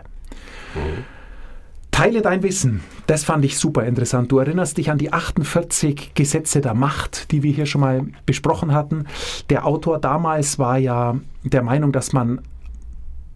Mhm. 0.75 1.03
Teile 1.93 2.23
dein 2.23 2.41
Wissen. 2.41 2.81
Das 3.05 3.23
fand 3.23 3.45
ich 3.45 3.57
super 3.57 3.85
interessant. 3.85 4.31
Du 4.31 4.39
erinnerst 4.39 4.77
dich 4.77 4.89
an 4.89 4.97
die 4.97 5.13
48 5.13 6.15
Gesetze 6.15 6.59
der 6.59 6.73
Macht, 6.73 7.31
die 7.31 7.43
wir 7.43 7.51
hier 7.51 7.67
schon 7.67 7.81
mal 7.81 8.07
besprochen 8.25 8.73
hatten. 8.73 9.05
Der 9.51 9.65
Autor 9.65 9.99
damals 9.99 10.57
war 10.57 10.79
ja 10.79 11.15
der 11.43 11.61
Meinung, 11.61 11.91
dass 11.91 12.11
man 12.11 12.41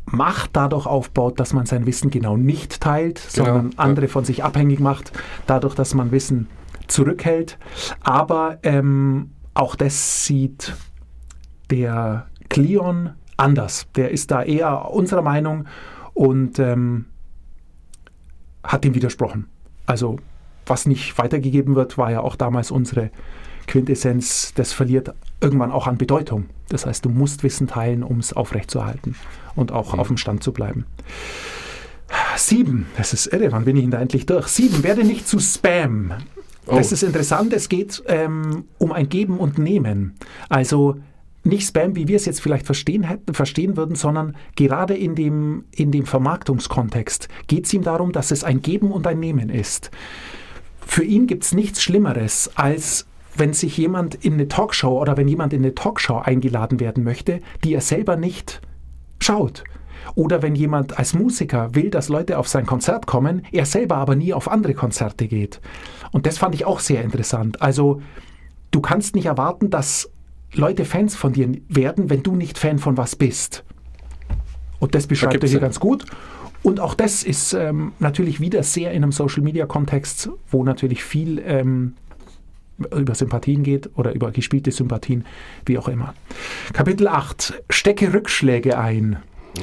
Macht 0.09 0.51
dadurch 0.53 0.85
aufbaut, 0.87 1.39
dass 1.39 1.53
man 1.53 1.65
sein 1.65 1.85
Wissen 1.85 2.09
genau 2.09 2.35
nicht 2.35 2.79
teilt, 2.81 3.21
genau. 3.33 3.45
sondern 3.45 3.71
andere 3.77 4.07
von 4.07 4.25
sich 4.25 4.43
abhängig 4.43 4.79
macht, 4.79 5.11
dadurch, 5.45 5.75
dass 5.75 5.93
man 5.93 6.11
Wissen 6.11 6.47
zurückhält. 6.87 7.59
Aber 8.01 8.57
ähm, 8.63 9.31
auch 9.53 9.75
das 9.75 10.25
sieht 10.25 10.73
der 11.69 12.27
Cleon 12.49 13.11
anders. 13.35 13.87
Der 13.95 14.11
ist 14.11 14.31
da 14.31 14.43
eher 14.43 14.89
unserer 14.91 15.21
Meinung 15.21 15.65
und 16.13 16.57
ähm, 16.57 17.05
hat 18.67 18.83
dem 18.83 18.93
widersprochen. 18.93 19.47
Also 19.85 20.17
was 20.65 20.85
nicht 20.85 21.17
weitergegeben 21.17 21.75
wird, 21.75 21.97
war 21.97 22.11
ja 22.11 22.21
auch 22.21 22.35
damals 22.35 22.71
unsere 22.71 23.09
Quintessenz, 23.67 24.53
das 24.55 24.73
verliert 24.73 25.13
irgendwann 25.41 25.71
auch 25.71 25.87
an 25.87 25.97
Bedeutung. 25.97 26.45
Das 26.69 26.85
heißt, 26.85 27.05
du 27.05 27.09
musst 27.09 27.43
Wissen 27.43 27.67
teilen, 27.67 28.03
um 28.03 28.19
es 28.19 28.33
aufrechtzuerhalten 28.33 29.15
und 29.55 29.71
auch 29.71 29.93
mhm. 29.93 29.99
auf 29.99 30.07
dem 30.07 30.17
Stand 30.17 30.43
zu 30.43 30.51
bleiben. 30.51 30.85
Sieben, 32.37 32.87
das 32.95 33.13
ist 33.13 33.27
irre, 33.27 33.51
wann 33.51 33.65
bin 33.65 33.75
ich 33.75 33.83
denn 33.83 33.91
da 33.91 33.99
endlich 33.99 34.25
durch? 34.25 34.47
Sieben, 34.47 34.83
werde 34.83 35.03
nicht 35.03 35.27
zu 35.27 35.39
Spam. 35.39 36.13
Das 36.65 36.91
oh. 36.91 36.93
ist 36.93 37.03
interessant, 37.03 37.53
es 37.53 37.69
geht 37.69 38.03
ähm, 38.07 38.65
um 38.77 38.91
ein 38.91 39.09
Geben 39.09 39.37
und 39.39 39.57
Nehmen. 39.57 40.15
Also 40.49 40.97
nicht 41.47 41.67
Spam, 41.67 41.95
wie 41.95 42.07
wir 42.07 42.15
es 42.15 42.25
jetzt 42.25 42.41
vielleicht 42.41 42.65
verstehen, 42.65 43.03
hätten, 43.03 43.33
verstehen 43.33 43.77
würden, 43.77 43.95
sondern 43.95 44.35
gerade 44.55 44.95
in 44.95 45.15
dem, 45.15 45.65
in 45.71 45.91
dem 45.91 46.05
Vermarktungskontext 46.05 47.27
geht 47.47 47.65
es 47.65 47.73
ihm 47.73 47.83
darum, 47.83 48.11
dass 48.11 48.31
es 48.31 48.43
ein 48.43 48.61
Geben 48.61 48.91
und 48.91 49.07
ein 49.07 49.19
Nehmen 49.19 49.49
ist. 49.49 49.91
Für 50.85 51.03
ihn 51.03 51.27
gibt 51.27 51.43
es 51.43 51.53
nichts 51.53 51.81
Schlimmeres, 51.81 52.51
als 52.55 53.07
wenn 53.35 53.53
sich 53.53 53.77
jemand 53.77 54.15
in 54.15 54.33
eine 54.33 54.47
Talkshow 54.47 54.99
oder 54.99 55.17
wenn 55.17 55.27
jemand 55.27 55.53
in 55.53 55.63
eine 55.63 55.75
Talkshow 55.75 56.17
eingeladen 56.17 56.79
werden 56.79 57.03
möchte, 57.03 57.41
die 57.63 57.73
er 57.73 57.81
selber 57.81 58.15
nicht 58.15 58.61
schaut. 59.19 59.63
Oder 60.15 60.41
wenn 60.41 60.55
jemand 60.55 60.97
als 60.97 61.13
Musiker 61.13 61.75
will, 61.75 61.89
dass 61.89 62.09
Leute 62.09 62.37
auf 62.37 62.47
sein 62.47 62.65
Konzert 62.65 63.05
kommen, 63.05 63.43
er 63.51 63.65
selber 63.65 63.97
aber 63.97 64.15
nie 64.15 64.33
auf 64.33 64.49
andere 64.49 64.73
Konzerte 64.73 65.27
geht. 65.27 65.59
Und 66.11 66.25
das 66.25 66.37
fand 66.37 66.55
ich 66.55 66.65
auch 66.65 66.79
sehr 66.79 67.03
interessant. 67.03 67.61
Also 67.61 68.01
du 68.71 68.81
kannst 68.81 69.15
nicht 69.15 69.25
erwarten, 69.25 69.69
dass 69.69 70.09
Leute 70.53 70.85
Fans 70.85 71.15
von 71.15 71.33
dir 71.33 71.49
werden, 71.69 72.09
wenn 72.09 72.23
du 72.23 72.35
nicht 72.35 72.57
Fan 72.57 72.79
von 72.79 72.97
was 72.97 73.15
bist. 73.15 73.63
Und 74.79 74.95
das 74.95 75.07
beschreibt 75.07 75.33
er 75.33 75.39
gibt's 75.39 75.51
hier 75.51 75.59
ja- 75.59 75.65
ganz 75.65 75.79
gut. 75.79 76.05
Und 76.63 76.79
auch 76.79 76.95
das 76.95 77.23
ist 77.23 77.53
ähm, 77.53 77.93
natürlich 77.99 78.39
wieder 78.39 78.63
sehr 78.63 78.91
in 78.91 79.03
einem 79.03 79.11
Social-Media-Kontext, 79.11 80.29
wo 80.49 80.63
natürlich 80.63 81.03
viel 81.03 81.41
ähm, 81.45 81.93
über 82.95 83.15
Sympathien 83.15 83.63
geht 83.63 83.89
oder 83.95 84.13
über 84.13 84.31
gespielte 84.31 84.71
Sympathien, 84.71 85.25
wie 85.65 85.77
auch 85.77 85.87
immer. 85.87 86.13
Kapitel 86.73 87.07
8. 87.07 87.63
Stecke 87.69 88.13
Rückschläge 88.13 88.77
ein. 88.77 89.17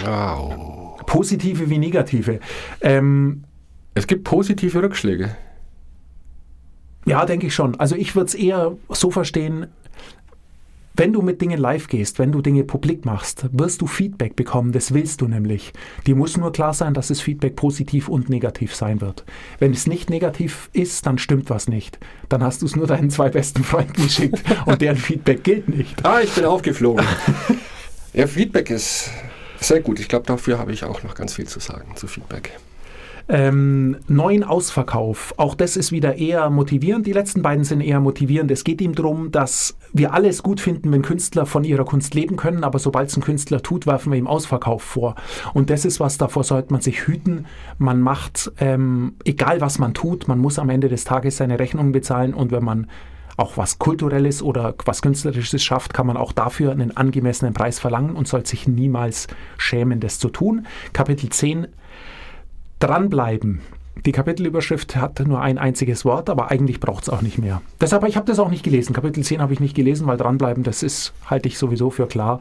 Au. 0.06 0.96
Positive 1.06 1.68
wie 1.68 1.78
negative. 1.78 2.40
Ähm, 2.80 3.44
Es 3.94 4.06
gibt 4.06 4.24
positive 4.24 4.82
Rückschläge. 4.82 5.36
Ja, 7.06 7.26
denke 7.26 7.48
ich 7.48 7.54
schon. 7.54 7.78
Also 7.78 7.96
ich 7.96 8.16
würde 8.16 8.26
es 8.28 8.34
eher 8.34 8.76
so 8.88 9.10
verstehen, 9.10 9.66
wenn 10.96 11.12
du 11.12 11.22
mit 11.22 11.40
Dingen 11.40 11.58
live 11.58 11.88
gehst, 11.88 12.20
wenn 12.20 12.30
du 12.30 12.40
Dinge 12.40 12.62
publik 12.62 13.04
machst, 13.04 13.46
wirst 13.50 13.82
du 13.82 13.86
Feedback 13.88 14.36
bekommen. 14.36 14.70
Das 14.70 14.94
willst 14.94 15.20
du 15.20 15.28
nämlich. 15.28 15.72
Dir 16.06 16.14
muss 16.14 16.36
nur 16.36 16.52
klar 16.52 16.72
sein, 16.72 16.94
dass 16.94 17.08
das 17.08 17.20
Feedback 17.20 17.56
positiv 17.56 18.08
und 18.08 18.28
negativ 18.28 18.76
sein 18.76 19.00
wird. 19.00 19.24
Wenn 19.58 19.72
es 19.72 19.88
nicht 19.88 20.08
negativ 20.08 20.70
ist, 20.72 21.04
dann 21.06 21.18
stimmt 21.18 21.50
was 21.50 21.68
nicht. 21.68 21.98
Dann 22.28 22.44
hast 22.44 22.62
du 22.62 22.66
es 22.66 22.76
nur 22.76 22.86
deinen 22.86 23.10
zwei 23.10 23.28
besten 23.28 23.64
Freunden 23.64 24.04
geschickt 24.04 24.40
und 24.66 24.80
deren 24.80 24.96
Feedback 24.96 25.42
gilt 25.42 25.68
nicht. 25.68 26.04
Ah, 26.06 26.20
ich 26.20 26.32
bin 26.32 26.44
aufgeflogen. 26.44 27.04
ja, 28.12 28.28
Feedback 28.28 28.70
ist 28.70 29.10
sehr 29.58 29.80
gut. 29.80 29.98
Ich 29.98 30.08
glaube, 30.08 30.26
dafür 30.26 30.60
habe 30.60 30.72
ich 30.72 30.84
auch 30.84 31.02
noch 31.02 31.16
ganz 31.16 31.34
viel 31.34 31.48
zu 31.48 31.58
sagen, 31.58 31.96
zu 31.96 32.06
Feedback. 32.06 32.52
Ähm, 33.26 33.96
neuen 34.06 34.44
Ausverkauf. 34.44 35.32
Auch 35.38 35.54
das 35.54 35.76
ist 35.76 35.92
wieder 35.92 36.16
eher 36.16 36.50
motivierend. 36.50 37.06
Die 37.06 37.12
letzten 37.12 37.40
beiden 37.40 37.64
sind 37.64 37.80
eher 37.80 38.00
motivierend. 38.00 38.50
Es 38.50 38.64
geht 38.64 38.82
ihm 38.82 38.94
darum, 38.94 39.30
dass 39.30 39.78
wir 39.94 40.12
alles 40.12 40.42
gut 40.42 40.60
finden, 40.60 40.92
wenn 40.92 41.00
Künstler 41.00 41.46
von 41.46 41.64
ihrer 41.64 41.86
Kunst 41.86 42.14
leben 42.14 42.36
können, 42.36 42.64
aber 42.64 42.78
sobald 42.78 43.08
es 43.08 43.16
ein 43.16 43.22
Künstler 43.22 43.62
tut, 43.62 43.86
werfen 43.86 44.12
wir 44.12 44.18
ihm 44.18 44.26
Ausverkauf 44.26 44.82
vor. 44.82 45.14
Und 45.54 45.70
das 45.70 45.86
ist 45.86 46.00
was, 46.00 46.18
davor 46.18 46.44
sollte 46.44 46.72
man 46.72 46.82
sich 46.82 47.06
hüten. 47.06 47.46
Man 47.78 48.00
macht, 48.02 48.52
ähm, 48.58 49.14
egal 49.24 49.62
was 49.62 49.78
man 49.78 49.94
tut, 49.94 50.28
man 50.28 50.38
muss 50.38 50.58
am 50.58 50.68
Ende 50.68 50.88
des 50.90 51.04
Tages 51.04 51.38
seine 51.38 51.58
Rechnungen 51.58 51.92
bezahlen 51.92 52.34
und 52.34 52.52
wenn 52.52 52.64
man 52.64 52.88
auch 53.36 53.56
was 53.56 53.78
Kulturelles 53.78 54.42
oder 54.42 54.74
was 54.84 55.02
Künstlerisches 55.02 55.62
schafft, 55.62 55.94
kann 55.94 56.06
man 56.06 56.16
auch 56.16 56.32
dafür 56.32 56.72
einen 56.72 56.96
angemessenen 56.96 57.54
Preis 57.54 57.78
verlangen 57.78 58.14
und 58.16 58.28
sollte 58.28 58.50
sich 58.50 58.68
niemals 58.68 59.26
schämen, 59.56 60.00
das 60.00 60.18
zu 60.18 60.28
tun. 60.28 60.66
Kapitel 60.92 61.30
10 61.30 61.66
dranbleiben. 62.84 63.60
Die 64.04 64.12
Kapitelüberschrift 64.12 64.96
hat 64.96 65.20
nur 65.20 65.40
ein 65.40 65.56
einziges 65.56 66.04
Wort, 66.04 66.28
aber 66.28 66.50
eigentlich 66.50 66.80
braucht 66.80 67.04
es 67.04 67.08
auch 67.08 67.22
nicht 67.22 67.38
mehr. 67.38 67.62
Deshalb, 67.80 68.06
ich 68.06 68.16
habe 68.16 68.26
das 68.26 68.38
auch 68.38 68.50
nicht 68.50 68.62
gelesen. 68.62 68.92
Kapitel 68.92 69.24
10 69.24 69.40
habe 69.40 69.54
ich 69.54 69.60
nicht 69.60 69.74
gelesen, 69.74 70.06
weil 70.06 70.18
dranbleiben, 70.18 70.62
das 70.62 70.82
ist, 70.82 71.14
halte 71.26 71.48
ich 71.48 71.56
sowieso 71.56 71.88
für 71.90 72.06
klar. 72.06 72.40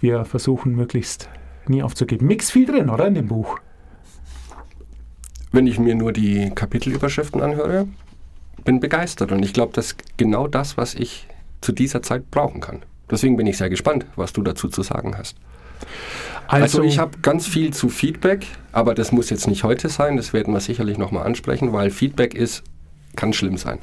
Wir 0.00 0.24
versuchen 0.24 0.74
möglichst 0.74 1.28
nie 1.68 1.82
aufzugeben. 1.82 2.26
Mix 2.26 2.50
viel 2.50 2.66
drin, 2.66 2.90
oder, 2.90 3.06
in 3.06 3.14
dem 3.14 3.28
Buch? 3.28 3.58
Wenn 5.52 5.68
ich 5.68 5.78
mir 5.78 5.94
nur 5.94 6.12
die 6.12 6.50
Kapitelüberschriften 6.50 7.40
anhöre, 7.40 7.86
bin 8.64 8.80
begeistert 8.80 9.30
und 9.30 9.44
ich 9.44 9.52
glaube, 9.52 9.72
das 9.74 9.86
ist 9.86 10.16
genau 10.16 10.48
das, 10.48 10.76
was 10.76 10.94
ich 10.94 11.28
zu 11.60 11.70
dieser 11.70 12.02
Zeit 12.02 12.30
brauchen 12.32 12.60
kann. 12.60 12.82
Deswegen 13.10 13.36
bin 13.36 13.46
ich 13.46 13.58
sehr 13.58 13.70
gespannt, 13.70 14.06
was 14.16 14.32
du 14.32 14.42
dazu 14.42 14.68
zu 14.68 14.82
sagen 14.82 15.16
hast. 15.16 15.36
Also, 16.48 16.82
ich 16.82 16.98
habe 16.98 17.18
ganz 17.22 17.46
viel 17.46 17.72
zu 17.72 17.88
Feedback, 17.88 18.46
aber 18.72 18.94
das 18.94 19.12
muss 19.12 19.30
jetzt 19.30 19.46
nicht 19.46 19.64
heute 19.64 19.88
sein, 19.88 20.16
das 20.16 20.32
werden 20.32 20.52
wir 20.52 20.60
sicherlich 20.60 20.98
nochmal 20.98 21.26
ansprechen, 21.26 21.72
weil 21.72 21.90
Feedback 21.90 22.34
ist, 22.34 22.62
kann 23.16 23.32
schlimm 23.32 23.56
sein. 23.56 23.78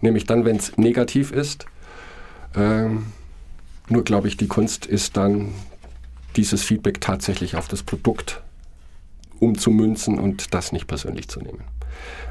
Nämlich 0.00 0.24
dann, 0.24 0.44
wenn 0.44 0.56
es 0.56 0.76
negativ 0.78 1.30
ist. 1.30 1.66
Ähm, 2.56 3.06
nur 3.88 4.04
glaube 4.04 4.28
ich, 4.28 4.36
die 4.36 4.46
Kunst 4.46 4.86
ist 4.86 5.16
dann, 5.16 5.50
dieses 6.36 6.62
Feedback 6.62 7.00
tatsächlich 7.00 7.56
auf 7.56 7.68
das 7.68 7.82
Produkt 7.82 8.42
umzumünzen 9.40 10.18
und 10.18 10.54
das 10.54 10.72
nicht 10.72 10.86
persönlich 10.86 11.28
zu 11.28 11.40
nehmen. 11.40 11.62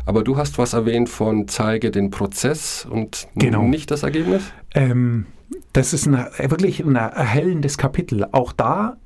Aber 0.05 0.23
du 0.23 0.37
hast 0.37 0.57
was 0.57 0.73
erwähnt 0.73 1.09
von 1.09 1.47
zeige 1.47 1.91
den 1.91 2.09
Prozess 2.11 2.85
und 2.89 3.27
Genau. 3.35 3.63
nicht 3.63 3.91
das 3.91 4.03
Ergebnis? 4.03 4.43
Ähm, 4.73 5.25
das 5.73 5.93
ist 5.93 6.07
ein, 6.07 6.13
wirklich 6.49 6.83
ein 6.83 6.95
erhellendes 6.95 7.77
Kapitel. 7.77 8.27
Auch 8.31 8.53
da, 8.53 8.97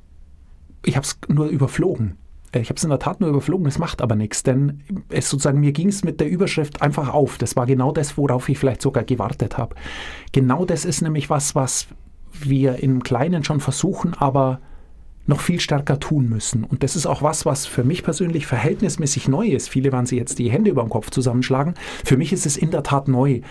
ich 0.86 0.96
habe 0.96 1.06
es 1.06 1.18
nur 1.27 1.48
überflogen. 1.48 2.18
Äh, 2.51 2.62
Ich 2.62 2.70
habe 2.70 2.77
es 2.77 2.84
in 2.84 2.89
der 2.89 3.00
Tat 3.00 3.22
nur 3.22 3.30
überflogen, 3.30 3.68
es 3.68 3.80
macht 3.80 4.01
aber 4.01 4.16
nichts, 4.16 4.44
denn 4.44 4.84
es 5.10 5.30
sozusagen, 5.30 5.60
mir 5.60 5.72
ging 5.72 5.89
es 5.89 6.04
mit 6.04 6.20
der 6.20 6.30
Überschrift 6.30 6.82
einfach 6.82 7.13
auf. 7.13 7.38
Das 7.38 7.56
war 7.56 7.66
genau 7.66 7.92
das, 7.92 8.18
worauf 8.18 8.50
ich 8.50 8.58
vielleicht 8.58 8.82
sogar 8.82 9.04
gewartet 9.04 9.58
habe. 9.58 9.75
Genau 10.32 10.66
das 10.66 10.86
ist 10.86 11.01
nämlich 11.01 11.30
was, 11.30 11.56
was 11.56 11.88
wir 12.34 12.84
im 12.84 13.04
Kleinen 13.04 13.44
schon 13.44 13.60
versuchen, 13.60 14.13
aber 14.13 14.60
noch 15.25 15.42
viel 15.42 15.60
stärker 15.60 16.00
tun 16.00 16.30
müssen. 16.30 16.63
Und 16.63 16.84
das 16.84 16.96
ist 16.96 17.06
auch 17.06 17.22
was, 17.22 17.46
was 17.46 17.66
für 17.66 17.84
mich 17.84 18.04
persönlich 18.04 18.48
verhältnismäßig 18.48 19.27
neu 19.27 19.48
ist. 19.48 19.68
Viele 19.68 19.92
werden 19.92 20.06
sich 20.06 20.18
jetzt 20.18 20.39
die 20.39 20.50
Hände 20.50 20.70
über 20.72 20.84
den 20.84 20.89
Kopf 20.89 21.10
zusammenschlagen. 21.10 21.74
Für 22.06 22.16
mich 22.16 22.32
ist 22.32 22.46
es 22.46 22.56
in 22.56 22.72
der 22.72 22.84
Tat 22.84 23.10
neu. 23.10 23.42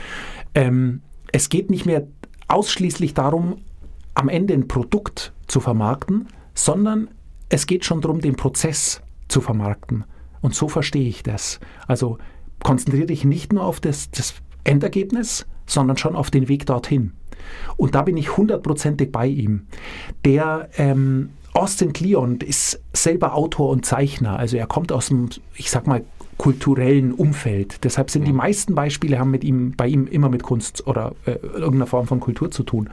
Ähm, 0.54 1.02
es 1.32 1.50
geht 1.50 1.68
nicht 1.68 1.84
mehr 1.84 2.06
ausschließlich 2.48 3.14
darum, 3.14 3.58
am 4.14 4.28
Ende 4.28 4.54
ein 4.54 4.68
Produkt 4.68 5.32
zu 5.46 5.60
vermarkten, 5.60 6.28
sondern 6.54 7.08
es 7.48 7.66
geht 7.66 7.84
schon 7.84 8.00
darum, 8.00 8.20
den 8.20 8.36
Prozess 8.36 9.02
zu 9.28 9.40
vermarkten. 9.40 10.04
Und 10.40 10.54
so 10.54 10.68
verstehe 10.68 11.08
ich 11.08 11.22
das. 11.22 11.60
Also 11.86 12.18
konzentriere 12.62 13.06
dich 13.06 13.24
nicht 13.24 13.52
nur 13.52 13.64
auf 13.64 13.80
das, 13.80 14.10
das 14.10 14.34
Endergebnis, 14.64 15.46
sondern 15.66 15.96
schon 15.96 16.16
auf 16.16 16.30
den 16.30 16.48
Weg 16.48 16.66
dorthin. 16.66 17.12
Und 17.76 17.94
da 17.94 18.02
bin 18.02 18.16
ich 18.16 18.36
hundertprozentig 18.36 19.12
bei 19.12 19.26
ihm. 19.26 19.66
Der 20.24 20.68
ähm, 20.76 21.30
Austin 21.52 21.92
Kleon 21.92 22.38
ist 22.40 22.82
selber 22.92 23.34
Autor 23.34 23.70
und 23.70 23.86
Zeichner. 23.86 24.38
Also 24.38 24.56
er 24.56 24.66
kommt 24.66 24.92
aus 24.92 25.08
dem, 25.08 25.28
ich 25.54 25.70
sag 25.70 25.86
mal, 25.86 26.04
kulturellen 26.38 27.12
Umfeld. 27.12 27.84
Deshalb 27.84 28.10
sind 28.10 28.26
die 28.26 28.32
meisten 28.32 28.74
Beispiele 28.74 29.18
haben 29.18 29.30
mit 29.30 29.44
ihm, 29.44 29.72
bei 29.76 29.86
ihm 29.86 30.06
immer 30.06 30.28
mit 30.28 30.42
Kunst 30.42 30.86
oder 30.86 31.14
äh, 31.24 31.32
irgendeiner 31.32 31.86
Form 31.86 32.06
von 32.06 32.20
Kultur 32.20 32.50
zu 32.50 32.62
tun. 32.62 32.90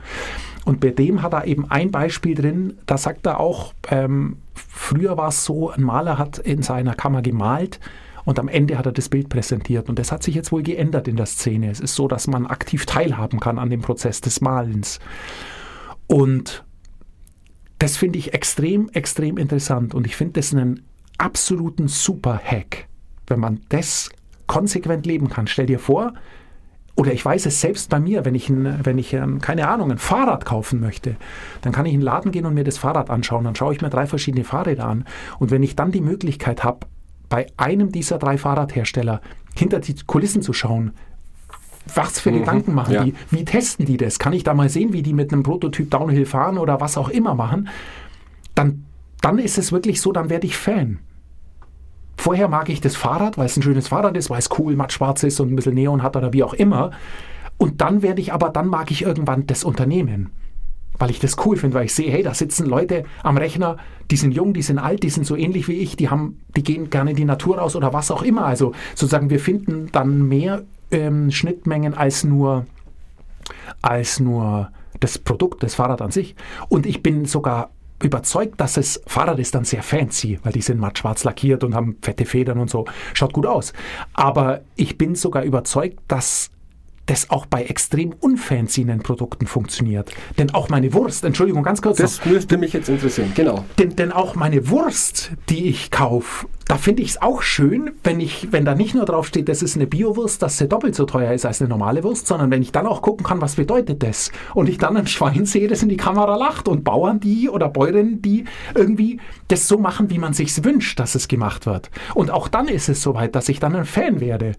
Und 0.64 0.80
bei 0.80 0.90
dem 0.90 1.22
hat 1.22 1.34
er 1.34 1.46
eben 1.46 1.70
ein 1.70 1.90
Beispiel 1.90 2.34
drin, 2.34 2.78
da 2.86 2.96
sagt 2.96 3.26
er 3.26 3.40
auch, 3.40 3.74
ähm, 3.90 4.38
früher 4.54 5.16
war 5.16 5.28
es 5.28 5.44
so, 5.44 5.70
ein 5.70 5.82
Maler 5.82 6.18
hat 6.18 6.38
in 6.38 6.62
seiner 6.62 6.94
Kammer 6.94 7.20
gemalt 7.20 7.80
und 8.24 8.38
am 8.38 8.48
Ende 8.48 8.78
hat 8.78 8.86
er 8.86 8.92
das 8.92 9.08
Bild 9.08 9.28
präsentiert. 9.28 9.88
Und 9.88 9.98
das 9.98 10.10
hat 10.10 10.22
sich 10.22 10.34
jetzt 10.34 10.50
wohl 10.50 10.62
geändert 10.62 11.08
in 11.08 11.16
der 11.16 11.26
Szene. 11.26 11.70
Es 11.70 11.80
ist 11.80 11.94
so, 11.94 12.08
dass 12.08 12.26
man 12.26 12.46
aktiv 12.46 12.86
teilhaben 12.86 13.40
kann 13.40 13.58
an 13.58 13.70
dem 13.70 13.82
Prozess 13.82 14.20
des 14.20 14.40
Malens. 14.40 14.98
Und 16.06 16.64
das 17.78 17.96
finde 17.98 18.18
ich 18.18 18.32
extrem, 18.32 18.88
extrem 18.90 19.36
interessant. 19.36 19.94
Und 19.94 20.06
ich 20.06 20.16
finde 20.16 20.34
das 20.34 20.54
einen 20.54 20.84
absoluten 21.18 21.88
Super-Hack, 21.88 22.88
wenn 23.26 23.40
man 23.40 23.60
das 23.68 24.10
konsequent 24.46 25.06
leben 25.06 25.28
kann. 25.28 25.46
Stell 25.46 25.66
dir 25.66 25.78
vor, 25.78 26.12
oder 26.96 27.12
ich 27.12 27.24
weiß 27.24 27.46
es 27.46 27.60
selbst 27.60 27.90
bei 27.90 27.98
mir, 27.98 28.24
wenn 28.24 28.34
ich, 28.34 28.48
ein, 28.48 28.80
wenn 28.84 28.98
ich 28.98 29.16
ein, 29.16 29.40
keine 29.40 29.68
Ahnung, 29.68 29.90
ein 29.90 29.98
Fahrrad 29.98 30.44
kaufen 30.44 30.80
möchte, 30.80 31.16
dann 31.62 31.72
kann 31.72 31.86
ich 31.86 31.92
in 31.92 32.00
den 32.00 32.04
Laden 32.04 32.30
gehen 32.30 32.46
und 32.46 32.54
mir 32.54 32.64
das 32.64 32.78
Fahrrad 32.78 33.10
anschauen. 33.10 33.44
Dann 33.44 33.56
schaue 33.56 33.74
ich 33.74 33.80
mir 33.80 33.90
drei 33.90 34.06
verschiedene 34.06 34.44
Fahrräder 34.44 34.86
an. 34.86 35.04
Und 35.38 35.50
wenn 35.50 35.62
ich 35.62 35.74
dann 35.74 35.90
die 35.90 36.00
Möglichkeit 36.00 36.62
habe, 36.62 36.86
bei 37.28 37.46
einem 37.56 37.90
dieser 37.90 38.18
drei 38.18 38.38
Fahrradhersteller 38.38 39.20
hinter 39.56 39.80
die 39.80 39.96
Kulissen 40.06 40.40
zu 40.40 40.52
schauen, 40.52 40.92
was 41.92 42.20
für 42.20 42.32
Gedanken 42.32 42.74
machen 42.74 42.94
ja. 42.94 43.04
die, 43.04 43.14
wie 43.30 43.44
testen 43.44 43.86
die 43.86 43.96
das? 43.96 44.18
Kann 44.18 44.32
ich 44.32 44.44
da 44.44 44.54
mal 44.54 44.68
sehen, 44.68 44.92
wie 44.92 45.02
die 45.02 45.12
mit 45.12 45.32
einem 45.32 45.42
Prototyp 45.42 45.90
Downhill 45.90 46.26
fahren 46.26 46.58
oder 46.58 46.80
was 46.80 46.96
auch 46.96 47.08
immer 47.08 47.34
machen? 47.34 47.68
Dann, 48.54 48.84
dann 49.20 49.38
ist 49.38 49.58
es 49.58 49.72
wirklich 49.72 50.00
so, 50.00 50.12
dann 50.12 50.30
werde 50.30 50.46
ich 50.46 50.56
Fan. 50.56 51.00
Vorher 52.16 52.48
mag 52.48 52.68
ich 52.68 52.80
das 52.80 52.96
Fahrrad, 52.96 53.38
weil 53.38 53.46
es 53.46 53.56
ein 53.56 53.62
schönes 53.62 53.88
Fahrrad 53.88 54.16
ist, 54.16 54.30
weil 54.30 54.38
es 54.38 54.48
cool, 54.58 54.76
matt 54.76 54.92
schwarz 54.92 55.22
ist 55.22 55.40
und 55.40 55.52
ein 55.52 55.56
bisschen 55.56 55.74
Neon 55.74 56.02
hat 56.02 56.16
oder 56.16 56.32
wie 56.32 56.42
auch 56.42 56.54
immer. 56.54 56.90
Und 57.56 57.80
dann 57.80 58.02
werde 58.02 58.20
ich 58.20 58.32
aber, 58.32 58.50
dann 58.50 58.68
mag 58.68 58.90
ich 58.90 59.02
irgendwann 59.02 59.46
das 59.46 59.64
Unternehmen. 59.64 60.30
Weil 60.98 61.10
ich 61.10 61.18
das 61.18 61.36
cool 61.44 61.56
finde, 61.56 61.74
weil 61.74 61.86
ich 61.86 61.94
sehe, 61.94 62.10
hey, 62.10 62.22
da 62.22 62.34
sitzen 62.34 62.66
Leute 62.66 63.04
am 63.22 63.36
Rechner, 63.36 63.78
die 64.10 64.16
sind 64.16 64.32
jung, 64.32 64.54
die 64.54 64.62
sind 64.62 64.78
alt, 64.78 65.02
die 65.02 65.10
sind 65.10 65.26
so 65.26 65.34
ähnlich 65.34 65.66
wie 65.66 65.78
ich, 65.78 65.96
die 65.96 66.08
haben, 66.08 66.40
die 66.56 66.62
gehen 66.62 66.88
gerne 66.88 67.10
in 67.10 67.16
die 67.16 67.24
Natur 67.24 67.58
raus 67.58 67.74
oder 67.74 67.92
was 67.92 68.10
auch 68.12 68.22
immer. 68.22 68.44
Also 68.44 68.72
sozusagen, 68.94 69.28
wir 69.28 69.40
finden 69.40 69.88
dann 69.90 70.28
mehr 70.28 70.62
ähm, 70.92 71.32
Schnittmengen 71.32 71.94
als 71.94 72.22
nur, 72.22 72.66
als 73.82 74.20
nur 74.20 74.70
das 75.00 75.18
Produkt, 75.18 75.64
das 75.64 75.74
Fahrrad 75.74 76.00
an 76.00 76.12
sich. 76.12 76.36
Und 76.68 76.86
ich 76.86 77.02
bin 77.02 77.24
sogar 77.24 77.70
überzeugt, 78.02 78.60
dass 78.60 78.74
das 78.74 79.00
Fahrrad 79.06 79.38
ist 79.38 79.54
dann 79.54 79.64
sehr 79.64 79.82
fancy, 79.82 80.38
weil 80.42 80.52
die 80.52 80.62
sind 80.62 80.80
matt 80.80 80.98
schwarz 80.98 81.24
lackiert 81.24 81.64
und 81.64 81.74
haben 81.74 81.96
fette 82.02 82.24
Federn 82.24 82.58
und 82.58 82.70
so. 82.70 82.84
Schaut 83.14 83.32
gut 83.32 83.46
aus. 83.46 83.72
Aber 84.12 84.62
ich 84.76 84.98
bin 84.98 85.14
sogar 85.14 85.44
überzeugt, 85.44 85.98
dass 86.08 86.50
das 87.06 87.30
auch 87.30 87.46
bei 87.46 87.64
extrem 87.64 88.12
unfancynen 88.12 89.00
Produkten 89.00 89.46
funktioniert. 89.46 90.10
Denn 90.38 90.54
auch 90.54 90.68
meine 90.68 90.92
Wurst, 90.94 91.24
Entschuldigung, 91.24 91.62
ganz 91.62 91.82
kurz. 91.82 91.98
Das 91.98 92.24
noch, 92.24 92.32
müsste 92.32 92.56
mich 92.56 92.72
jetzt 92.72 92.88
interessieren, 92.88 93.32
genau. 93.34 93.64
denn, 93.78 93.96
denn 93.96 94.12
auch 94.12 94.34
meine 94.34 94.68
Wurst, 94.70 95.32
die 95.50 95.68
ich 95.68 95.90
kaufe, 95.90 96.46
da 96.66 96.78
finde 96.78 97.02
ich 97.02 97.10
es 97.10 97.22
auch 97.22 97.42
schön, 97.42 97.90
wenn 98.04 98.20
ich, 98.20 98.48
wenn 98.52 98.64
da 98.64 98.74
nicht 98.74 98.94
nur 98.94 99.04
drauf 99.04 99.26
steht, 99.26 99.50
das 99.50 99.62
ist 99.62 99.76
eine 99.76 99.86
Biowurst, 99.86 100.42
dass 100.42 100.56
sie 100.56 100.66
doppelt 100.66 100.94
so 100.94 101.04
teuer 101.04 101.32
ist 101.32 101.44
als 101.44 101.60
eine 101.60 101.68
normale 101.68 102.02
Wurst, 102.04 102.26
sondern 102.26 102.50
wenn 102.50 102.62
ich 102.62 102.72
dann 102.72 102.86
auch 102.86 103.02
gucken 103.02 103.26
kann, 103.26 103.42
was 103.42 103.56
bedeutet 103.56 104.02
das? 104.02 104.32
Und 104.54 104.70
ich 104.70 104.78
dann 104.78 104.96
ein 104.96 105.06
Schwein 105.06 105.44
sehe, 105.44 105.68
das 105.68 105.82
in 105.82 105.90
die 105.90 105.98
Kamera 105.98 106.36
lacht 106.36 106.68
und 106.68 106.84
Bauern 106.84 107.20
die 107.20 107.50
oder 107.50 107.68
Bäuerinnen, 107.68 108.22
die 108.22 108.44
irgendwie 108.74 109.20
das 109.48 109.68
so 109.68 109.76
machen, 109.76 110.08
wie 110.08 110.18
man 110.18 110.32
sich's 110.32 110.64
wünscht, 110.64 110.98
dass 110.98 111.14
es 111.14 111.28
gemacht 111.28 111.66
wird. 111.66 111.90
Und 112.14 112.30
auch 112.30 112.48
dann 112.48 112.68
ist 112.68 112.88
es 112.88 113.02
soweit, 113.02 113.34
dass 113.34 113.50
ich 113.50 113.60
dann 113.60 113.76
ein 113.76 113.84
Fan 113.84 114.20
werde 114.20 114.52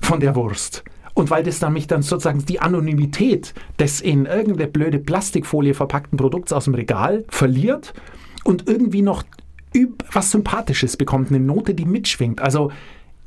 von 0.00 0.20
der 0.20 0.36
Wurst. 0.36 0.84
Und 1.14 1.30
weil 1.30 1.44
das 1.44 1.60
dann 1.60 1.72
mich 1.72 1.86
dann 1.86 2.02
sozusagen 2.02 2.44
die 2.44 2.60
Anonymität 2.60 3.54
des 3.78 4.00
in 4.00 4.26
irgendeine 4.26 4.68
blöde 4.68 4.98
Plastikfolie 4.98 5.74
verpackten 5.74 6.18
Produkts 6.18 6.52
aus 6.52 6.64
dem 6.64 6.74
Regal 6.74 7.24
verliert 7.28 7.94
und 8.42 8.68
irgendwie 8.68 9.02
noch 9.02 9.24
was 10.12 10.30
Sympathisches 10.30 10.96
bekommt, 10.96 11.30
eine 11.30 11.40
Note, 11.40 11.74
die 11.74 11.84
mitschwingt. 11.84 12.40
Also 12.40 12.70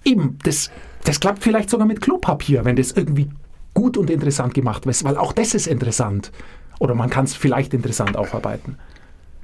eben, 0.04 0.38
das, 0.44 0.72
das 1.04 1.20
klappt 1.20 1.44
vielleicht 1.44 1.70
sogar 1.70 1.88
mit 1.88 2.02
Klopapier, 2.02 2.66
wenn 2.66 2.76
das 2.76 2.92
irgendwie 2.92 3.30
gut 3.74 3.98
und 3.98 4.10
interessant 4.10 4.54
gemacht 4.54 4.86
ist, 4.86 5.04
weil 5.04 5.18
auch 5.18 5.34
das 5.34 5.54
ist 5.54 5.68
interessant. 5.68 6.32
Oder 6.80 6.96
man 6.96 7.10
kann 7.10 7.26
es 7.26 7.36
vielleicht 7.36 7.74
interessant 7.74 8.16
aufarbeiten. 8.16 8.78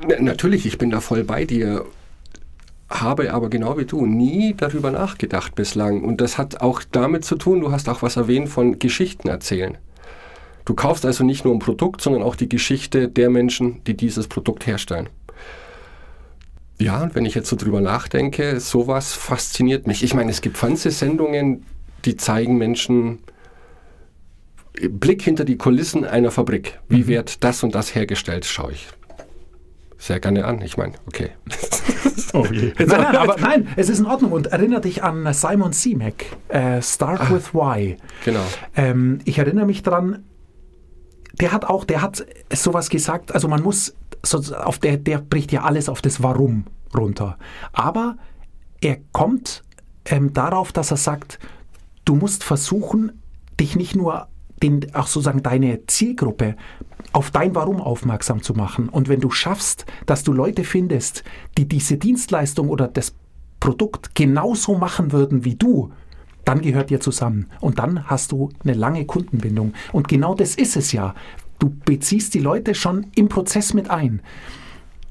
Na, 0.08 0.20
natürlich, 0.20 0.66
ich 0.66 0.78
bin 0.78 0.90
da 0.90 1.02
voll 1.02 1.24
bei 1.24 1.46
dir. 1.46 1.86
Habe 2.90 3.34
aber 3.34 3.50
genau 3.50 3.78
wie 3.78 3.86
du 3.86 4.06
nie 4.06 4.54
darüber 4.56 4.92
nachgedacht 4.92 5.56
bislang. 5.56 6.04
Und 6.04 6.22
das 6.22 6.38
hat 6.38 6.62
auch 6.62 6.82
damit 6.92 7.25
zu 7.25 7.36
tun, 7.36 7.62
du 7.62 7.72
hast 7.72 7.90
auch 7.90 8.02
was 8.02 8.18
erwähnt 8.18 8.50
von 8.50 8.80
Geschichten 8.80 9.28
erzählen. 9.30 9.78
Du 10.66 10.74
kaufst 10.75 11.06
also 11.06 11.24
nicht 11.24 11.44
nur 11.44 11.54
ein 11.54 11.60
Produkt, 11.60 12.02
sondern 12.02 12.24
auch 12.24 12.36
die 12.36 12.48
Geschichte 12.48 13.10
der 13.10 13.30
Menschen, 13.30 13.84
die 13.86 13.96
dieses 13.96 14.28
Produkt 14.28 14.66
herstellen. 14.66 15.10
Ja, 16.80 17.04
und 17.04 17.16
wenn 17.16 17.25
ich 17.25 17.36
jetzt 17.36 17.50
so 17.50 17.56
drüber 17.56 17.82
nachdenke, 17.82 18.60
sowas 18.60 19.13
fasziniert 19.13 19.88
mich. 19.88 20.04
Ich 20.04 20.13
meine, 20.13 20.32
es 20.32 20.42
gibt 20.42 20.58
Fernsehsendungen, 20.58 21.66
die 22.06 22.18
zeigen 22.18 22.58
Menschen 22.58 23.20
Blick 24.90 25.22
hinter 25.22 25.46
die 25.46 25.58
Kulissen 25.58 26.04
einer 26.04 26.32
Fabrik. 26.32 26.80
Wie 26.90 27.08
wird 27.08 27.44
das 27.44 27.63
und 27.63 27.75
das 27.75 27.94
hergestellt? 27.94 28.46
Schaue 28.46 28.72
ich 28.72 28.88
sehr 30.03 30.19
gerne 30.19 30.45
an. 30.45 30.62
Ich 30.62 30.77
meine, 30.77 30.93
okay. 31.07 31.31
Oh 32.36 32.45
je. 32.45 32.74
Nein, 32.79 32.88
nein, 32.88 33.15
aber 33.15 33.38
nein, 33.39 33.67
es 33.75 33.89
ist 33.89 34.00
in 34.00 34.07
Ordnung. 34.07 34.31
Und 34.31 34.48
erinnere 34.48 34.81
dich 34.81 35.03
an 35.03 35.31
Simon 35.33 35.72
Simek, 35.72 36.36
äh, 36.48 36.81
Start 36.81 37.31
with 37.31 37.53
Why. 37.53 37.98
Genau. 38.25 38.43
Ähm, 38.75 39.19
ich 39.24 39.38
erinnere 39.38 39.67
mich 39.67 39.83
dran, 39.83 40.24
der 41.39 41.51
hat 41.51 41.65
auch, 41.65 41.86
der 41.86 42.01
hat 42.01 42.25
sowas 42.51 42.89
gesagt, 42.89 43.33
also 43.33 43.48
man 43.48 43.62
muss, 43.62 43.95
so, 44.24 44.39
auf 44.55 44.79
der, 44.79 44.98
der 44.98 45.19
bricht 45.19 45.51
ja 45.51 45.62
alles 45.62 45.89
auf 45.89 46.01
das 46.01 46.24
Warum 46.24 46.65
runter. 46.95 47.38
Aber 47.72 48.17
er 48.81 48.98
kommt 49.12 49.63
ähm, 50.05 50.33
darauf, 50.33 50.72
dass 50.72 50.89
er 50.89 50.98
sagt, 50.98 51.38
du 52.03 52.15
musst 52.15 52.43
versuchen, 52.43 53.22
dich 53.60 53.75
nicht 53.75 53.95
nur 53.95 54.27
den, 54.63 54.93
auch 54.95 55.07
sozusagen 55.07 55.43
deine 55.43 55.86
Zielgruppe 55.86 56.55
auf 57.13 57.32
dein 57.32 57.55
Warum 57.55 57.79
aufmerksam 57.79 58.41
zu 58.41 58.53
machen. 58.53 58.89
Und 58.89 59.08
wenn 59.08 59.22
du 59.22 59.29
schaffst, 59.29 59.86
dass 60.05 60.24
du 60.24 60.34
Leute 60.34 60.63
findest, 60.63 61.24
die 61.58 61.67
diese 61.67 61.98
Dienstleistung 61.98 62.70
oder 62.70 62.88
das 62.88 63.15
Produkt 63.60 64.15
genauso 64.15 64.75
machen 64.75 65.12
würden 65.12 65.46
wie 65.46 65.55
du, 65.55 65.91
dann 66.43 66.62
gehört 66.62 66.91
ihr 66.91 67.00
zusammen. 67.00 67.48
Und 67.62 67.79
dann 67.79 68.10
hast 68.10 68.32
du 68.32 68.50
eine 68.63 68.74
lange 68.74 69.05
Kundenbindung. 69.05 69.74
Und 69.93 70.08
genau 70.08 70.36
das 70.36 70.55
ist 70.55 70.75
es 70.75 70.91
ja. 70.91 71.15
Du 71.60 71.70
beziehst 71.86 72.34
die 72.34 72.39
Leute 72.39 72.75
schon 72.75 73.08
im 73.15 73.29
Prozess 73.29 73.74
mit 73.74 73.89
ein. 73.89 74.22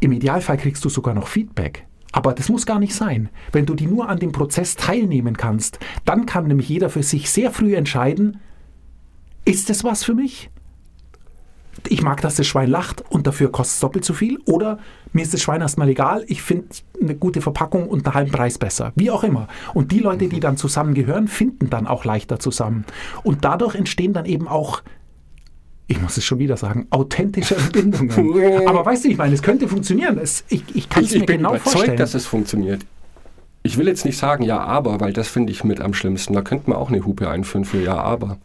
Im 0.01 0.13
Idealfall 0.13 0.59
kriegst 0.59 0.85
du 0.85 0.89
sogar 0.89 1.15
noch 1.15 1.29
Feedback. 1.29 1.87
Aber 2.11 2.35
das 2.35 2.51
muss 2.51 2.67
gar 2.67 2.79
nicht 2.79 2.95
sein. 2.95 3.31
Wenn 3.53 3.65
du 3.65 3.75
die 3.75 3.87
nur 3.87 4.11
an 4.11 4.19
dem 4.19 4.33
Prozess 4.33 4.77
teilnehmen 4.77 5.37
kannst, 5.37 5.79
dann 6.05 6.27
kann 6.27 6.47
nämlich 6.47 6.69
jeder 6.69 6.91
für 6.91 7.03
sich 7.03 7.31
sehr 7.31 7.51
früh 7.51 7.75
entscheiden, 7.75 8.39
ist 9.45 9.71
das 9.71 9.83
was 9.83 10.05
für 10.05 10.15
mich? 10.15 10.51
Ich 11.89 12.03
mag, 12.03 12.21
dass 12.21 12.37
das 12.37 12.47
Schwein 12.47 12.69
lacht 12.71 13.03
und 13.11 13.27
dafür 13.27 13.51
kostet 13.51 13.75
es 13.75 13.81
doppelt 13.81 14.05
so 14.05 14.15
viel. 14.15 14.39
Oder 14.45 14.79
mir 15.13 15.23
ist 15.23 15.35
das 15.35 15.43
Schwein 15.43 15.61
erstmal 15.61 15.89
egal, 15.89 16.25
ich 16.29 16.43
finde 16.43 16.67
eine 17.01 17.15
gute 17.15 17.41
Verpackung 17.41 17.89
und 17.89 18.07
einen 18.07 18.15
halben 18.15 18.31
Preis 18.31 18.59
besser. 18.59 18.93
Wie 18.95 19.11
auch 19.11 19.25
immer. 19.25 19.49
Und 19.75 19.91
die 19.93 19.99
Leute, 19.99 20.29
die 20.29 20.41
dann 20.41 20.57
zusammengehören, 20.57 21.29
finden 21.29 21.71
dann 21.71 21.87
auch 21.87 22.05
leichter 22.05 22.39
zusammen. 22.39 22.85
Und 23.23 23.45
dadurch 23.45 23.75
entstehen 23.75 24.13
dann 24.13 24.27
eben 24.27 24.49
auch, 24.49 24.83
ich 25.89 26.01
muss 26.01 26.17
es 26.17 26.25
schon 26.25 26.39
wieder 26.39 26.57
sagen, 26.57 26.87
authentische 26.91 27.57
Bindungen. 27.73 28.67
Aber 28.69 28.85
weißt 28.87 29.05
du, 29.05 29.09
ich 29.09 29.19
meine, 29.19 29.35
es 29.35 29.43
könnte 29.43 29.69
funktionieren. 29.69 30.19
Es, 30.19 30.45
ich 30.49 30.65
ich 30.75 30.89
kann 30.89 31.05
es 31.05 31.11
Ich, 31.11 31.17
ich 31.17 31.21
mir 31.23 31.27
bin 31.27 31.37
genau 31.39 31.51
überzeugt, 31.51 31.73
vorstellen. 31.73 31.99
dass 31.99 32.15
es 32.15 32.27
funktioniert. 32.27 32.87
Ich 33.65 33.77
will 33.79 33.87
jetzt 33.87 34.05
nicht 34.05 34.19
sagen 34.19 34.43
ja, 34.43 34.59
aber, 34.61 35.01
weil 35.01 35.13
das 35.13 35.29
finde 35.29 35.53
ich 35.53 35.65
mit 35.65 35.81
am 35.81 35.95
schlimmsten. 35.95 36.33
Da 36.35 36.43
könnte 36.43 36.71
man 36.71 36.79
auch 36.79 36.89
eine 36.91 37.05
Hupe 37.05 37.29
einführen 37.29 37.65
für 37.65 37.81
ja, 37.81 37.97
aber. 37.97 38.39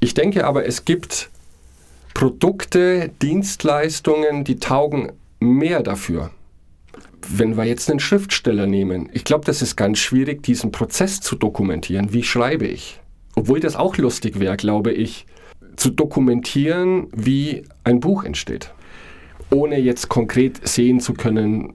Ich 0.00 0.14
denke 0.14 0.46
aber, 0.46 0.66
es 0.66 0.84
gibt 0.84 1.30
Produkte, 2.16 3.10
Dienstleistungen, 3.20 4.42
die 4.42 4.56
taugen 4.56 5.12
mehr 5.38 5.82
dafür. 5.82 6.30
Wenn 7.28 7.58
wir 7.58 7.64
jetzt 7.64 7.90
einen 7.90 8.00
Schriftsteller 8.00 8.66
nehmen, 8.66 9.10
ich 9.12 9.22
glaube, 9.22 9.44
das 9.44 9.60
ist 9.60 9.76
ganz 9.76 9.98
schwierig, 9.98 10.42
diesen 10.42 10.72
Prozess 10.72 11.20
zu 11.20 11.36
dokumentieren. 11.36 12.14
Wie 12.14 12.22
schreibe 12.22 12.66
ich? 12.66 13.02
Obwohl 13.34 13.60
das 13.60 13.76
auch 13.76 13.98
lustig 13.98 14.40
wäre, 14.40 14.56
glaube 14.56 14.92
ich, 14.92 15.26
zu 15.76 15.90
dokumentieren, 15.90 17.08
wie 17.14 17.64
ein 17.84 18.00
Buch 18.00 18.24
entsteht. 18.24 18.72
Ohne 19.50 19.78
jetzt 19.78 20.08
konkret 20.08 20.66
sehen 20.66 21.00
zu 21.00 21.12
können, 21.12 21.74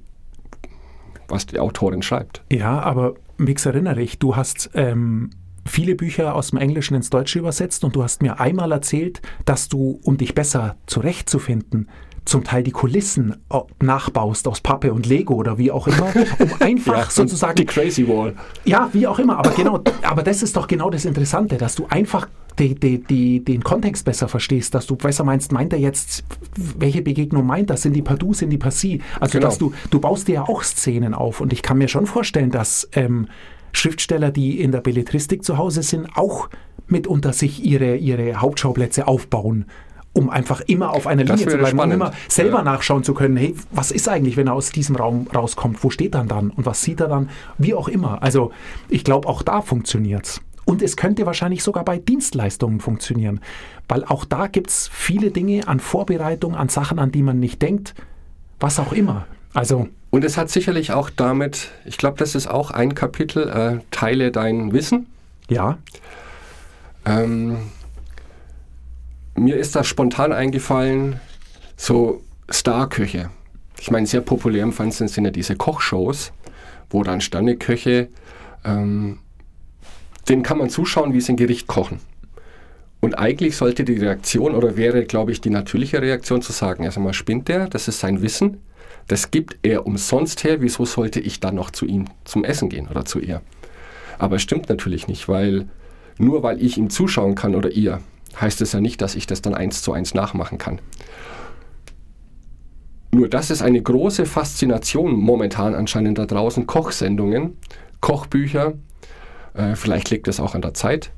was 1.28 1.46
die 1.46 1.60
Autorin 1.60 2.02
schreibt. 2.02 2.42
Ja, 2.52 2.80
aber 2.80 3.14
Mix 3.38 3.68
erinnere 3.68 4.02
ich, 4.02 4.18
du 4.18 4.36
hast 4.36 4.72
ähm, 4.74 5.30
viele 5.66 5.96
Bücher 5.96 6.36
aus 6.36 6.50
dem 6.50 6.60
Englischen 6.60 6.96
ins 6.96 7.10
Deutsche 7.10 7.40
übersetzt 7.40 7.84
und 7.84 7.96
du 7.96 8.04
hast 8.04 8.22
mir 8.22 8.40
einmal 8.40 8.72
erzählt, 8.72 9.22
dass 9.46 9.68
du, 9.70 10.00
um 10.04 10.18
dich 10.18 10.34
besser 10.36 10.76
zurechtzufinden, 10.88 11.88
zum 12.24 12.44
Teil 12.44 12.62
die 12.62 12.72
Kulissen 12.72 13.38
äh, 13.52 13.58
nachbaust 13.84 14.48
aus 14.48 14.62
Pappe 14.62 14.94
und 14.94 15.08
Lego 15.08 15.34
oder 15.34 15.58
wie 15.58 15.72
auch 15.72 15.88
immer, 15.88 16.14
um 16.40 16.50
einfach 16.60 17.10
sozusagen 17.10 17.56
Die 17.56 17.66
Crazy 17.66 18.08
Wall. 18.08 18.36
ja, 18.64 18.90
wie 18.94 19.08
auch 19.08 19.18
immer, 19.18 19.38
aber 19.40 19.50
genau, 19.52 19.82
aber 20.04 20.22
das 20.22 20.44
ist 20.44 20.56
doch 20.56 20.68
genau 20.68 20.92
das 20.92 21.06
Interessante, 21.06 21.58
dass 21.58 21.74
du 21.76 21.88
einfach 21.90 22.28
die, 22.60 22.76
die, 22.76 23.02
die, 23.02 23.44
den 23.44 23.64
Kontext 23.64 24.06
besser 24.06 24.28
verstehst, 24.28 24.76
dass 24.76 24.86
du 24.86 24.96
besser 24.98 25.24
meinst, 25.24 25.52
meint 25.52 25.74
er 25.74 25.80
jetzt, 25.80 26.24
welche 26.56 27.02
Begegnung 27.02 27.46
meint 27.46 27.70
das? 27.72 27.82
Sind 27.82 27.94
die 27.94 28.02
per 28.04 28.18
Du, 28.18 28.34
sind 28.36 28.52
die 28.52 28.58
per 28.60 28.72
Sie? 28.72 29.02
Also, 29.20 29.40
Genau. 29.40 29.48
dass 29.48 29.58
du, 29.58 29.74
du 29.90 30.00
baust 30.00 30.28
dir 30.28 30.34
ja 30.36 30.42
auch 30.44 30.62
Szenen 30.62 31.16
auf 31.16 31.42
und 31.42 31.54
ich 31.54 31.64
kann 31.64 31.78
mir 31.80 31.88
schon 31.88 32.06
vorstellen, 32.06 32.52
dass 32.52 32.88
ähm, 32.92 33.30
Schriftsteller, 33.74 34.32
die 34.32 34.60
in 34.62 34.72
der 34.72 34.82
Belletristik 34.82 35.44
zu 35.44 35.58
Hause 35.58 35.84
sind, 35.84 36.08
auch 36.16 36.50
mitunter 36.88 37.34
sich 37.34 37.64
ihre, 37.64 37.96
ihre 37.96 38.42
Hauptschauplätze 38.42 39.08
aufbauen. 39.08 39.66
Um 40.14 40.30
einfach 40.30 40.60
immer 40.68 40.90
auf 40.92 41.08
einer 41.08 41.24
Linie 41.24 41.38
zu 41.48 41.58
bleiben 41.58 41.64
und 41.64 41.70
spannend. 41.70 41.94
immer 41.94 42.12
selber 42.28 42.58
Ja. 42.58 42.64
nachschauen 42.64 43.04
zu 43.06 43.14
können, 43.14 43.38
hey, 43.38 43.56
was 43.72 43.92
ist 43.92 44.10
eigentlich, 44.10 44.36
wenn 44.36 44.48
er 44.48 44.54
aus 44.54 44.70
diesem 44.70 44.98
Raum 44.98 45.28
rauskommt? 45.34 45.82
Wo 45.86 45.90
steht 45.90 46.16
er 46.16 46.26
dann? 46.26 46.50
Und 46.50 46.66
was 46.66 46.82
sieht 46.82 47.00
er 47.00 47.08
dann? 47.08 47.30
Wie 47.58 47.74
auch 47.74 47.88
immer. 47.88 48.22
Also 48.22 48.52
ich 48.90 49.06
glaube, 49.06 49.30
auch 49.30 49.42
da 49.42 49.62
funktioniert's. 49.62 50.42
Und 50.66 50.82
es 50.82 50.98
könnte 50.98 51.26
wahrscheinlich 51.26 51.64
sogar 51.64 51.86
bei 51.86 51.98
Dienstleistungen 51.98 52.82
funktionieren, 52.82 53.40
weil 53.88 54.04
auch 54.04 54.26
da 54.26 54.48
gibt's 54.48 54.90
viele 54.92 55.32
Dinge 55.32 55.68
an 55.70 55.80
Vorbereitung, 55.80 56.56
an 56.56 56.68
Sachen, 56.68 57.00
an 57.00 57.14
die 57.14 57.24
man 57.24 57.40
nicht 57.40 57.62
denkt, 57.62 57.96
was 58.60 58.80
auch 58.80 58.92
immer. 58.92 59.28
Also 59.54 59.88
Und 60.12 60.26
es 60.26 60.38
hat 60.38 60.50
sicherlich 60.50 60.92
auch 60.92 61.10
damit, 61.10 61.70
ich 61.86 61.98
glaube, 61.98 62.18
das 62.18 62.36
ist 62.36 62.48
auch 62.48 62.70
ein 62.70 62.94
Kapitel, 62.94 63.50
äh, 63.50 63.80
teile 63.92 64.32
dein 64.32 64.74
Wissen. 64.74 65.08
ja, 65.50 65.80
Ähm, 67.06 67.58
mir 69.36 69.56
ist 69.56 69.76
das 69.76 69.88
spontan 69.88 70.34
eingefallen, 70.34 71.20
so 71.78 72.22
Starköche. 72.50 73.32
Ich 73.80 73.90
meine, 73.90 74.06
sehr 74.06 74.22
populär 74.22 74.64
im 74.64 74.74
Fernsehen 74.74 75.08
sind 75.08 75.26
ja 75.26 75.32
diese 75.32 75.56
Kochshows, 75.56 76.32
wo 76.90 77.04
dann 77.04 77.22
Sterneköche, 77.22 78.10
ähm, 78.64 79.20
denen 80.30 80.44
kann 80.44 80.60
man 80.60 80.70
zuschauen, 80.70 81.14
wie 81.14 81.22
sie 81.22 81.34
ein 81.34 81.38
Gericht 81.38 81.66
kochen. 81.68 82.00
Und 83.00 83.16
eigentlich 83.18 83.58
sollte 83.58 83.84
die 83.84 83.98
Reaktion, 83.98 84.54
oder 84.54 84.78
wäre, 84.78 85.06
glaube 85.06 85.32
ich, 85.32 85.42
die 85.42 85.50
natürliche 85.50 86.02
Reaktion 86.02 86.44
zu 86.44 86.52
sagen, 86.52 86.84
erst 86.84 86.98
einmal 86.98 87.14
spinnt 87.14 87.48
der, 87.48 87.68
das 87.68 87.88
ist 87.88 88.00
sein 88.00 88.22
Wissen, 88.22 88.62
das 89.08 89.32
gibt 89.32 89.58
er 89.64 89.86
umsonst 89.86 90.44
her, 90.44 90.62
wieso 90.62 90.86
sollte 90.86 91.20
ich 91.20 91.40
dann 91.40 91.56
noch 91.56 91.72
zu 91.72 91.86
ihm 91.86 92.06
zum 92.24 92.44
Essen 92.44 92.70
gehen 92.70 92.88
oder 92.88 93.06
zu 93.06 93.20
ihr? 93.20 93.42
Aber 94.20 94.38
es 94.38 94.42
stimmt 94.42 94.70
natürlich 94.70 95.08
nicht, 95.08 95.28
weil 95.28 95.68
nur 96.18 96.44
weil 96.44 96.62
ich 96.62 96.78
ihm 96.78 96.90
zuschauen 96.90 97.36
kann 97.36 97.56
oder 97.56 97.72
ihr, 97.72 98.00
heißt 98.40 98.62
es 98.62 98.74
ja 98.74 98.80
nicht, 98.80 99.02
dass 99.02 99.16
ich 99.16 99.28
das 99.28 99.42
dann 99.42 99.56
eins 99.56 99.82
zu 99.82 99.94
eins 99.94 100.14
nachmachen 100.14 100.58
kann. 100.58 100.80
Nur 103.14 103.28
das 103.28 103.52
ist 103.52 103.62
eine 103.62 103.82
große 103.82 104.26
Faszination 104.26 105.14
momentan 105.14 105.76
anscheinend 105.76 106.18
da 106.18 106.26
draußen. 106.26 106.66
Kochsendungen, 106.66 107.58
Kochbücher, 108.00 108.74
äh, 109.54 109.76
vielleicht 109.76 110.10
liegt 110.10 110.28
es 110.30 110.40
auch 110.40 110.56
an 110.56 110.62
der 110.62 110.74
Zeit. 110.74 111.12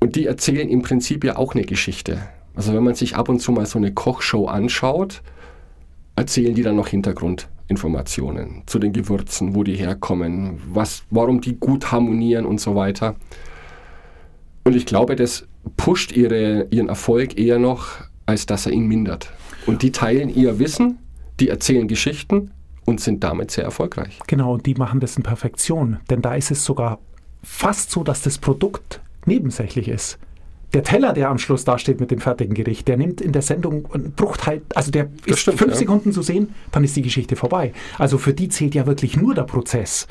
Und 0.00 0.16
die 0.16 0.26
erzählen 0.26 0.68
im 0.68 0.82
Prinzip 0.82 1.24
ja 1.24 1.36
auch 1.36 1.54
eine 1.54 1.64
Geschichte. 1.64 2.22
Also 2.54 2.72
wenn 2.72 2.84
man 2.84 2.94
sich 2.94 3.16
ab 3.16 3.28
und 3.28 3.40
zu 3.40 3.52
mal 3.52 3.66
so 3.66 3.78
eine 3.78 3.92
Kochshow 3.92 4.46
anschaut, 4.46 5.22
erzählen 6.16 6.54
die 6.54 6.62
dann 6.62 6.76
noch 6.76 6.88
Hintergrundinformationen 6.88 8.62
zu 8.66 8.78
den 8.78 8.92
Gewürzen, 8.92 9.54
wo 9.54 9.64
die 9.64 9.74
herkommen, 9.74 10.60
was, 10.72 11.04
warum 11.10 11.40
die 11.40 11.56
gut 11.56 11.92
harmonieren 11.92 12.46
und 12.46 12.60
so 12.60 12.74
weiter. 12.74 13.16
Und 14.64 14.76
ich 14.76 14.86
glaube, 14.86 15.16
das 15.16 15.46
pusht 15.76 16.12
ihre, 16.12 16.66
ihren 16.70 16.88
Erfolg 16.88 17.38
eher 17.38 17.58
noch, 17.58 17.88
als 18.26 18.46
dass 18.46 18.66
er 18.66 18.72
ihn 18.72 18.86
mindert. 18.86 19.30
Und 19.66 19.82
die 19.82 19.92
teilen 19.92 20.34
ihr 20.34 20.58
Wissen, 20.58 20.98
die 21.40 21.48
erzählen 21.48 21.88
Geschichten 21.88 22.50
und 22.84 23.00
sind 23.00 23.24
damit 23.24 23.50
sehr 23.50 23.64
erfolgreich. 23.64 24.18
Genau, 24.26 24.54
und 24.54 24.66
die 24.66 24.74
machen 24.74 25.00
das 25.00 25.16
in 25.16 25.22
Perfektion. 25.22 25.98
Denn 26.10 26.22
da 26.22 26.34
ist 26.34 26.50
es 26.50 26.64
sogar 26.64 26.98
fast 27.42 27.90
so, 27.90 28.04
dass 28.04 28.22
das 28.22 28.38
Produkt 28.38 29.00
nebensächlich 29.26 29.88
ist. 29.88 30.18
Der 30.74 30.82
Teller, 30.82 31.12
der 31.12 31.30
am 31.30 31.38
Schluss 31.38 31.64
dasteht 31.64 32.00
mit 32.00 32.10
dem 32.10 32.18
fertigen 32.18 32.52
Gericht, 32.52 32.88
der 32.88 32.96
nimmt 32.96 33.20
in 33.20 33.32
der 33.32 33.42
Sendung 33.42 33.88
einen 33.92 34.12
Bruchteil, 34.12 34.62
also 34.74 34.90
der 34.90 35.04
Das 35.04 35.36
ist 35.36 35.38
stimmt, 35.38 35.58
fünf 35.58 35.72
ja. 35.72 35.78
Sekunden 35.78 36.12
zu 36.12 36.20
sehen, 36.20 36.52
dann 36.72 36.82
ist 36.82 36.96
die 36.96 37.02
Geschichte 37.02 37.36
vorbei. 37.36 37.72
Also 37.96 38.18
für 38.18 38.34
die 38.34 38.48
zählt 38.48 38.74
ja 38.74 38.84
wirklich 38.86 39.16
nur 39.16 39.34
der 39.34 39.44
Prozess. 39.44 40.08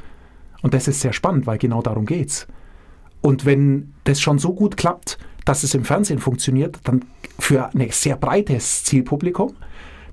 Und 0.62 0.74
das 0.74 0.88
ist 0.88 1.02
sehr 1.02 1.12
spannend, 1.12 1.46
weil 1.46 1.58
genau 1.58 1.82
darum 1.82 2.06
geht's. 2.06 2.48
Und 3.20 3.46
wenn 3.46 3.94
das 4.06 4.22
schon 4.22 4.40
so 4.40 4.54
gut 4.54 4.78
klappt, 4.78 5.18
dass 5.44 5.64
es 5.64 5.74
im 5.74 5.84
Fernsehen 5.84 6.20
funktioniert, 6.20 6.80
dann 6.86 7.04
für 7.38 7.74
ein 7.74 7.88
sehr 7.92 8.16
breites 8.16 8.86
Zielpublikum, 8.86 9.54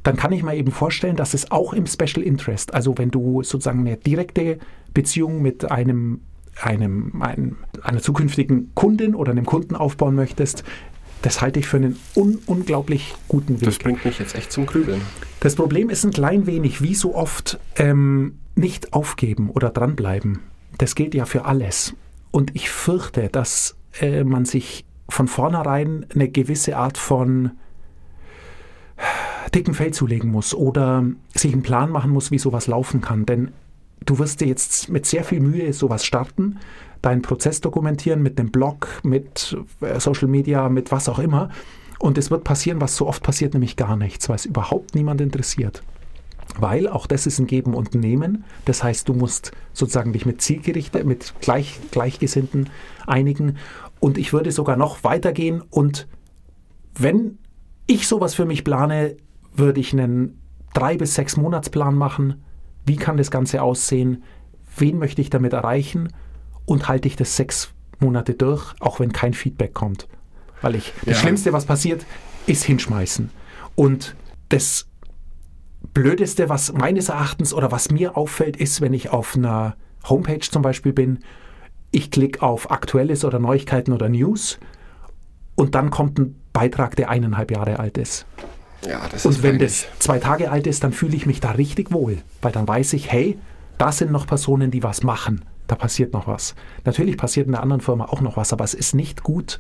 dann 0.03 0.17
kann 0.17 0.33
ich 0.33 0.43
mir 0.43 0.57
eben 0.57 0.73
vorstellen, 0.73 1.15
dass 1.15 1.35
es 1.35 1.51
auch 1.53 1.73
im 1.73 1.87
Special 1.87 2.25
Interest, 2.25 2.75
also 2.75 2.99
wenn 2.99 3.11
du 3.11 3.43
sozusagen 3.43 3.81
eine 3.81 3.97
direkte 3.97 4.59
Beziehung 4.95 5.43
mit 5.43 5.71
einem, 5.71 6.23
einem, 6.61 7.23
einem 7.23 7.57
einer 7.83 8.01
zukünftigen 8.01 8.75
Kundin 8.75 9.14
oder 9.14 9.33
einem 9.33 9.46
Kunden 9.46 9.75
aufbauen 9.75 10.14
möchtest, 10.14 10.64
das 11.23 11.42
halte 11.42 11.61
ich 11.61 11.66
für 11.66 11.77
einen 11.77 11.99
un 12.16 12.38
unglaublich 12.46 13.14
guten 13.29 13.61
Weg. 13.61 13.66
Das 13.66 13.79
bringt 13.79 14.05
mich 14.05 14.18
jetzt 14.18 14.35
echt 14.35 14.53
zum 14.53 14.66
Grübeln. 14.66 15.03
Das 15.40 15.55
Problem 15.55 15.90
ist 15.90 16.05
ein 16.05 16.12
klein 16.12 16.46
wenig, 16.46 16.83
wie 16.83 16.94
so 16.94 17.14
oft, 17.14 17.59
ähm, 17.77 18.38
nicht 18.55 18.92
aufgeben 18.92 19.51
oder 19.51 19.70
dranbleiben. 19.70 20.40
Das 20.79 20.94
gilt 20.94 21.14
ja 21.14 21.27
für 21.27 21.44
alles. 21.44 21.94
Und 22.31 22.55
ich 22.55 22.70
fürchte, 22.70 23.29
dass 23.29 23.77
äh, 24.01 24.25
man 24.25 24.44
sich 24.44 24.85
von 25.09 25.29
vornherein 25.29 26.07
eine 26.14 26.29
gewisse 26.29 26.77
Art 26.77 26.96
von 26.96 27.53
dicken 29.55 29.75
Fell 29.75 29.92
zulegen 29.92 30.31
muss 30.31 30.55
oder 30.55 31.05
sich 31.35 31.53
einen 31.53 31.62
Plan 31.62 31.90
machen 31.90 32.11
muss, 32.11 32.31
wie 32.31 32.38
sowas 32.38 32.66
laufen 32.66 33.01
kann. 33.01 33.27
Denn 33.27 33.51
du 34.05 34.19
wirst 34.19 34.41
dir 34.41 34.49
jetzt 34.49 34.89
mit 34.89 35.07
sehr 35.07 35.25
viel 35.25 35.41
Mühe 35.41 35.73
sowas 35.73 36.05
starten, 36.05 36.59
deinen 37.03 37.23
Prozess 37.23 37.61
dokumentieren 37.61 38.23
mit 38.23 38.39
dem 38.39 38.51
Blog, 38.51 38.89
mit 39.03 39.57
äh, 39.81 40.01
Social 40.01 40.29
Media, 40.29 40.69
mit 40.69 40.93
was 40.93 41.09
auch 41.09 41.19
immer. 41.19 41.51
Und 41.99 42.17
es 42.19 42.31
wird 42.31 42.45
passieren, 42.45 42.81
was 42.81 42.97
so 42.97 43.07
oft 43.07 43.23
passiert, 43.23 43.55
nämlich 43.55 43.77
gar 43.77 43.97
nichts, 43.97 44.29
weil 44.29 44.37
es 44.37 44.47
überhaupt 44.47 44.95
niemand 44.95 45.21
interessiert. 45.21 45.83
Weil 46.59 46.89
auch 46.89 47.07
das 47.07 47.27
ist 47.27 47.39
ein 47.39 47.47
Geben 47.47 47.75
und 47.75 47.95
Nehmen. 47.95 48.45
Das 48.65 48.83
heißt, 48.83 49.09
du 49.09 49.15
musst 49.15 49.53
sozusagen 49.73 50.13
dich 50.13 50.27
mit 50.27 50.43
Zielgerichte, 50.43 51.05
mit 51.05 51.35
Gleich, 51.41 51.79
Gleichgesinnten 51.91 52.71
einigen. 53.07 53.57
Und 54.01 54.19
ich 54.19 54.33
würde 54.33 54.51
sogar 54.51 54.77
noch 54.77 55.05
weitergehen 55.05 55.63
und 55.71 56.09
wenn 56.99 57.39
ich 57.87 58.09
sowas 58.09 58.35
für 58.35 58.45
mich 58.45 58.65
plane, 58.65 59.17
würde 59.55 59.81
ich 59.81 59.93
einen 59.93 60.41
drei 60.75 60.97
bis 60.97 61.15
sechs 61.15 61.37
Monatsplan 61.37 61.95
machen. 61.95 62.43
Wie 62.87 62.97
kann 62.97 63.16
das 63.16 63.31
Ganze 63.31 63.62
aussehen? 63.62 64.23
Wen 64.77 64.99
möchte 64.99 65.21
ich 65.21 65.31
damit 65.31 65.53
erreichen? 65.53 66.12
Und 66.64 66.88
halte 66.88 67.09
ich 67.09 67.16
das 67.16 67.37
sechs 67.37 67.73
Monate 67.99 68.35
durch, 68.35 68.75
auch 68.81 69.01
wenn 69.01 69.12
kein 69.12 69.35
Feedback 69.35 69.75
kommt? 69.75 70.09
Weil 70.62 70.77
ich, 70.77 70.93
das 71.05 71.16
Ja. 71.16 71.23
Schlimmste, 71.23 71.53
was 71.53 71.64
passiert, 71.64 72.05
ist 72.47 72.64
hinschmeißen. 72.64 73.31
Und 73.75 74.14
das 74.49 74.87
Blödeste, 75.95 76.49
was 76.49 76.73
meines 76.73 77.09
Erachtens 77.09 77.53
oder 77.55 77.73
was 77.73 77.90
mir 77.90 78.16
auffällt, 78.16 78.57
ist, 78.57 78.81
wenn 78.81 78.93
ich 78.93 79.11
auf 79.11 79.37
einer 79.37 79.77
Homepage 80.09 80.40
zum 80.40 80.62
Beispiel 80.62 80.93
bin, 80.93 81.21
ich 81.90 82.11
klicke 82.11 82.43
auf 82.43 82.71
Aktuelles 82.71 83.25
oder 83.25 83.38
Neuigkeiten 83.38 83.93
oder 83.93 84.09
News 84.09 84.59
und 85.57 85.75
dann 85.75 85.90
kommt 85.90 86.19
ein 86.19 86.37
Beitrag, 86.53 86.97
der 86.97 87.11
eineinhalb 87.11 87.51
Jahre 87.51 87.79
alt 87.79 87.99
ist. 87.99 88.27
Ja, 88.87 89.03
das 89.11 89.27
Und 89.27 89.43
wenn 89.43 89.59
das 89.59 89.87
zwei 89.99 90.19
Tage 90.19 90.51
alt 90.51 90.66
ist, 90.66 90.85
dann 90.85 90.93
fühle 90.93 91.16
ich 91.16 91.27
mich 91.27 91.40
da 91.40 91.53
richtig 91.53 91.93
wohl, 91.93 92.19
weil 92.40 92.53
dann 92.53 92.66
weiß 92.66 92.95
ich, 92.95 93.11
hey, 93.12 93.38
da 93.79 93.93
sind 93.93 94.11
noch 94.11 94.27
Personen, 94.27 94.71
die 94.71 94.83
was 94.83 95.03
machen. 95.03 95.43
Da 95.66 95.75
passiert 95.75 96.12
noch 96.12 96.27
was. 96.27 96.55
Natürlich 96.85 97.16
passiert 97.16 97.47
in 97.47 97.53
der 97.53 97.62
anderen 97.62 97.81
Firma 97.81 98.07
auch 98.07 98.21
noch 98.21 98.37
was, 98.37 98.53
aber 98.53 98.64
es 98.64 98.75
ist 98.75 98.95
nicht 98.95 99.23
gut, 99.23 99.59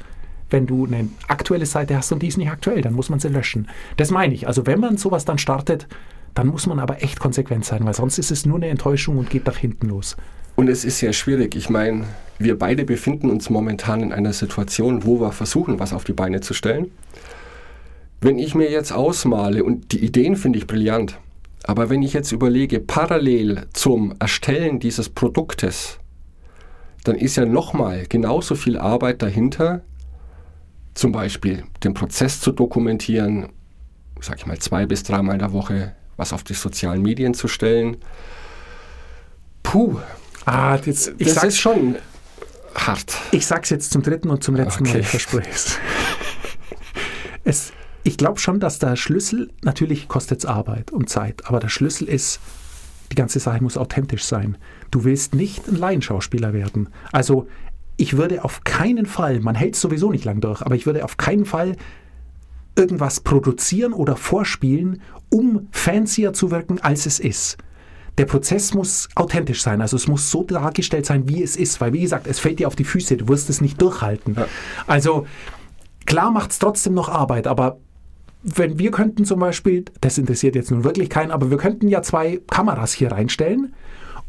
wenn 0.50 0.66
du 0.66 0.84
eine 0.84 1.08
aktuelle 1.28 1.66
Seite 1.66 1.96
hast 1.96 2.12
und 2.12 2.22
die 2.22 2.26
ist 2.26 2.36
nicht 2.36 2.50
aktuell, 2.50 2.82
dann 2.82 2.94
muss 2.94 3.08
man 3.08 3.20
sie 3.20 3.28
löschen. 3.28 3.68
Das 3.96 4.10
meine 4.10 4.34
ich. 4.34 4.46
Also 4.46 4.66
wenn 4.66 4.80
man 4.80 4.96
sowas 4.96 5.24
dann 5.24 5.38
startet, 5.38 5.86
dann 6.34 6.48
muss 6.48 6.66
man 6.66 6.78
aber 6.78 7.02
echt 7.02 7.20
konsequent 7.20 7.64
sein, 7.64 7.84
weil 7.84 7.94
sonst 7.94 8.18
ist 8.18 8.30
es 8.30 8.46
nur 8.46 8.56
eine 8.56 8.68
Enttäuschung 8.68 9.18
und 9.18 9.30
geht 9.30 9.46
nach 9.46 9.56
hinten 9.56 9.88
los. 9.88 10.16
Und 10.56 10.68
es 10.68 10.84
ist 10.84 10.98
sehr 10.98 11.12
schwierig. 11.12 11.56
Ich 11.56 11.70
meine, 11.70 12.04
wir 12.38 12.58
beide 12.58 12.84
befinden 12.84 13.30
uns 13.30 13.50
momentan 13.50 14.02
in 14.02 14.12
einer 14.12 14.32
Situation, 14.32 15.04
wo 15.04 15.20
wir 15.20 15.32
versuchen, 15.32 15.78
was 15.78 15.92
auf 15.92 16.04
die 16.04 16.12
Beine 16.12 16.40
zu 16.40 16.54
stellen. 16.54 16.90
Wenn 18.20 18.38
ich 18.38 18.54
mir 18.54 18.70
jetzt 18.70 18.92
ausmale, 18.92 19.64
und 19.64 19.92
die 19.92 20.04
Ideen 20.04 20.36
finde 20.36 20.58
ich 20.58 20.66
brillant, 20.66 21.18
aber 21.64 21.88
wenn 21.90 22.02
ich 22.02 22.12
jetzt 22.12 22.32
überlege, 22.32 22.80
parallel 22.80 23.66
zum 23.72 24.14
Erstellen 24.18 24.78
dieses 24.80 25.08
Produktes, 25.08 25.98
dann 27.04 27.16
ist 27.16 27.36
ja 27.36 27.46
nochmal 27.46 28.04
genauso 28.08 28.54
viel 28.54 28.76
Arbeit 28.78 29.22
dahinter, 29.22 29.82
zum 30.94 31.12
Beispiel 31.12 31.64
den 31.82 31.94
Prozess 31.94 32.40
zu 32.40 32.52
dokumentieren, 32.52 33.48
sag 34.20 34.38
ich 34.38 34.46
mal 34.46 34.58
zwei 34.58 34.84
bis 34.86 35.02
dreimal 35.02 35.34
in 35.34 35.38
der 35.40 35.52
Woche 35.52 35.94
was 36.16 36.34
auf 36.34 36.44
die 36.44 36.52
sozialen 36.52 37.00
Medien 37.00 37.32
zu 37.32 37.48
stellen. 37.48 37.96
Puh, 39.62 39.96
Ah, 40.44 40.76
das 40.76 41.04
sag's 41.18 41.44
ist 41.44 41.58
schon 41.58 41.96
hart. 42.74 43.16
Ich 43.32 43.46
sag's 43.46 43.70
jetzt 43.70 43.90
zum 43.90 44.02
dritten 44.02 44.28
und 44.28 44.44
zum 44.44 44.54
letzten 44.54 44.82
Mal, 44.84 44.90
Okay. 44.90 45.00
ich 45.00 45.06
verspreche 45.06 45.48
es. 45.54 45.78
es 47.44 47.72
ich 48.02 48.16
glaube 48.16 48.38
schon, 48.38 48.60
dass 48.60 48.78
der 48.78 48.96
Schlüssel, 48.96 49.50
natürlich 49.62 50.08
kostet 50.08 50.40
es 50.40 50.46
Arbeit 50.46 50.90
und 50.90 51.08
Zeit, 51.08 51.46
aber 51.46 51.60
der 51.60 51.68
Schlüssel 51.68 52.08
ist, 52.08 52.40
die 53.12 53.16
ganze 53.16 53.40
Sache 53.40 53.62
muss 53.62 53.76
authentisch 53.76 54.24
sein. 54.24 54.56
Du 54.90 55.04
willst 55.04 55.34
nicht 55.34 55.66
ein 55.68 55.76
Laienschauspieler 55.76 56.52
werden. 56.52 56.88
Also 57.12 57.48
ich 57.96 58.16
würde 58.16 58.44
auf 58.44 58.64
keinen 58.64 59.04
Fall, 59.06 59.40
man 59.40 59.54
hält 59.54 59.74
es 59.74 59.80
sowieso 59.80 60.10
nicht 60.10 60.24
lang 60.24 60.40
durch, 60.40 60.62
aber 60.62 60.74
ich 60.74 60.86
würde 60.86 61.04
auf 61.04 61.16
keinen 61.16 61.44
Fall 61.44 61.76
irgendwas 62.76 63.20
produzieren 63.20 63.92
oder 63.92 64.16
vorspielen, 64.16 65.02
um 65.28 65.68
fancier 65.72 66.32
zu 66.32 66.50
wirken, 66.50 66.80
als 66.80 67.06
es 67.06 67.20
ist. 67.20 67.58
Der 68.16 68.24
Prozess 68.26 68.74
muss 68.74 69.08
authentisch 69.14 69.62
sein, 69.62 69.80
also 69.80 69.96
es 69.96 70.06
muss 70.06 70.30
so 70.30 70.44
dargestellt 70.44 71.06
sein, 71.06 71.28
wie 71.28 71.42
es 71.42 71.56
ist, 71.56 71.80
weil 71.80 71.92
wie 71.92 72.00
gesagt, 72.00 72.26
es 72.26 72.38
fällt 72.38 72.58
dir 72.58 72.68
auf 72.68 72.76
die 72.76 72.84
Füße, 72.84 73.16
du 73.16 73.28
wirst 73.28 73.50
es 73.50 73.60
nicht 73.60 73.80
durchhalten. 73.80 74.34
Ja. 74.34 74.46
Also 74.86 75.26
klar 76.06 76.30
macht 76.30 76.52
es 76.52 76.58
trotzdem 76.58 76.94
noch 76.94 77.08
Arbeit, 77.08 77.46
aber 77.46 77.78
wenn 78.42 78.78
wir 78.78 78.90
könnten 78.90 79.24
zum 79.24 79.40
Beispiel, 79.40 79.84
das 80.00 80.18
interessiert 80.18 80.54
jetzt 80.54 80.70
nun 80.70 80.84
wirklich 80.84 81.10
keinen, 81.10 81.30
aber 81.30 81.50
wir 81.50 81.58
könnten 81.58 81.88
ja 81.88 82.02
zwei 82.02 82.40
Kameras 82.50 82.92
hier 82.92 83.12
reinstellen 83.12 83.74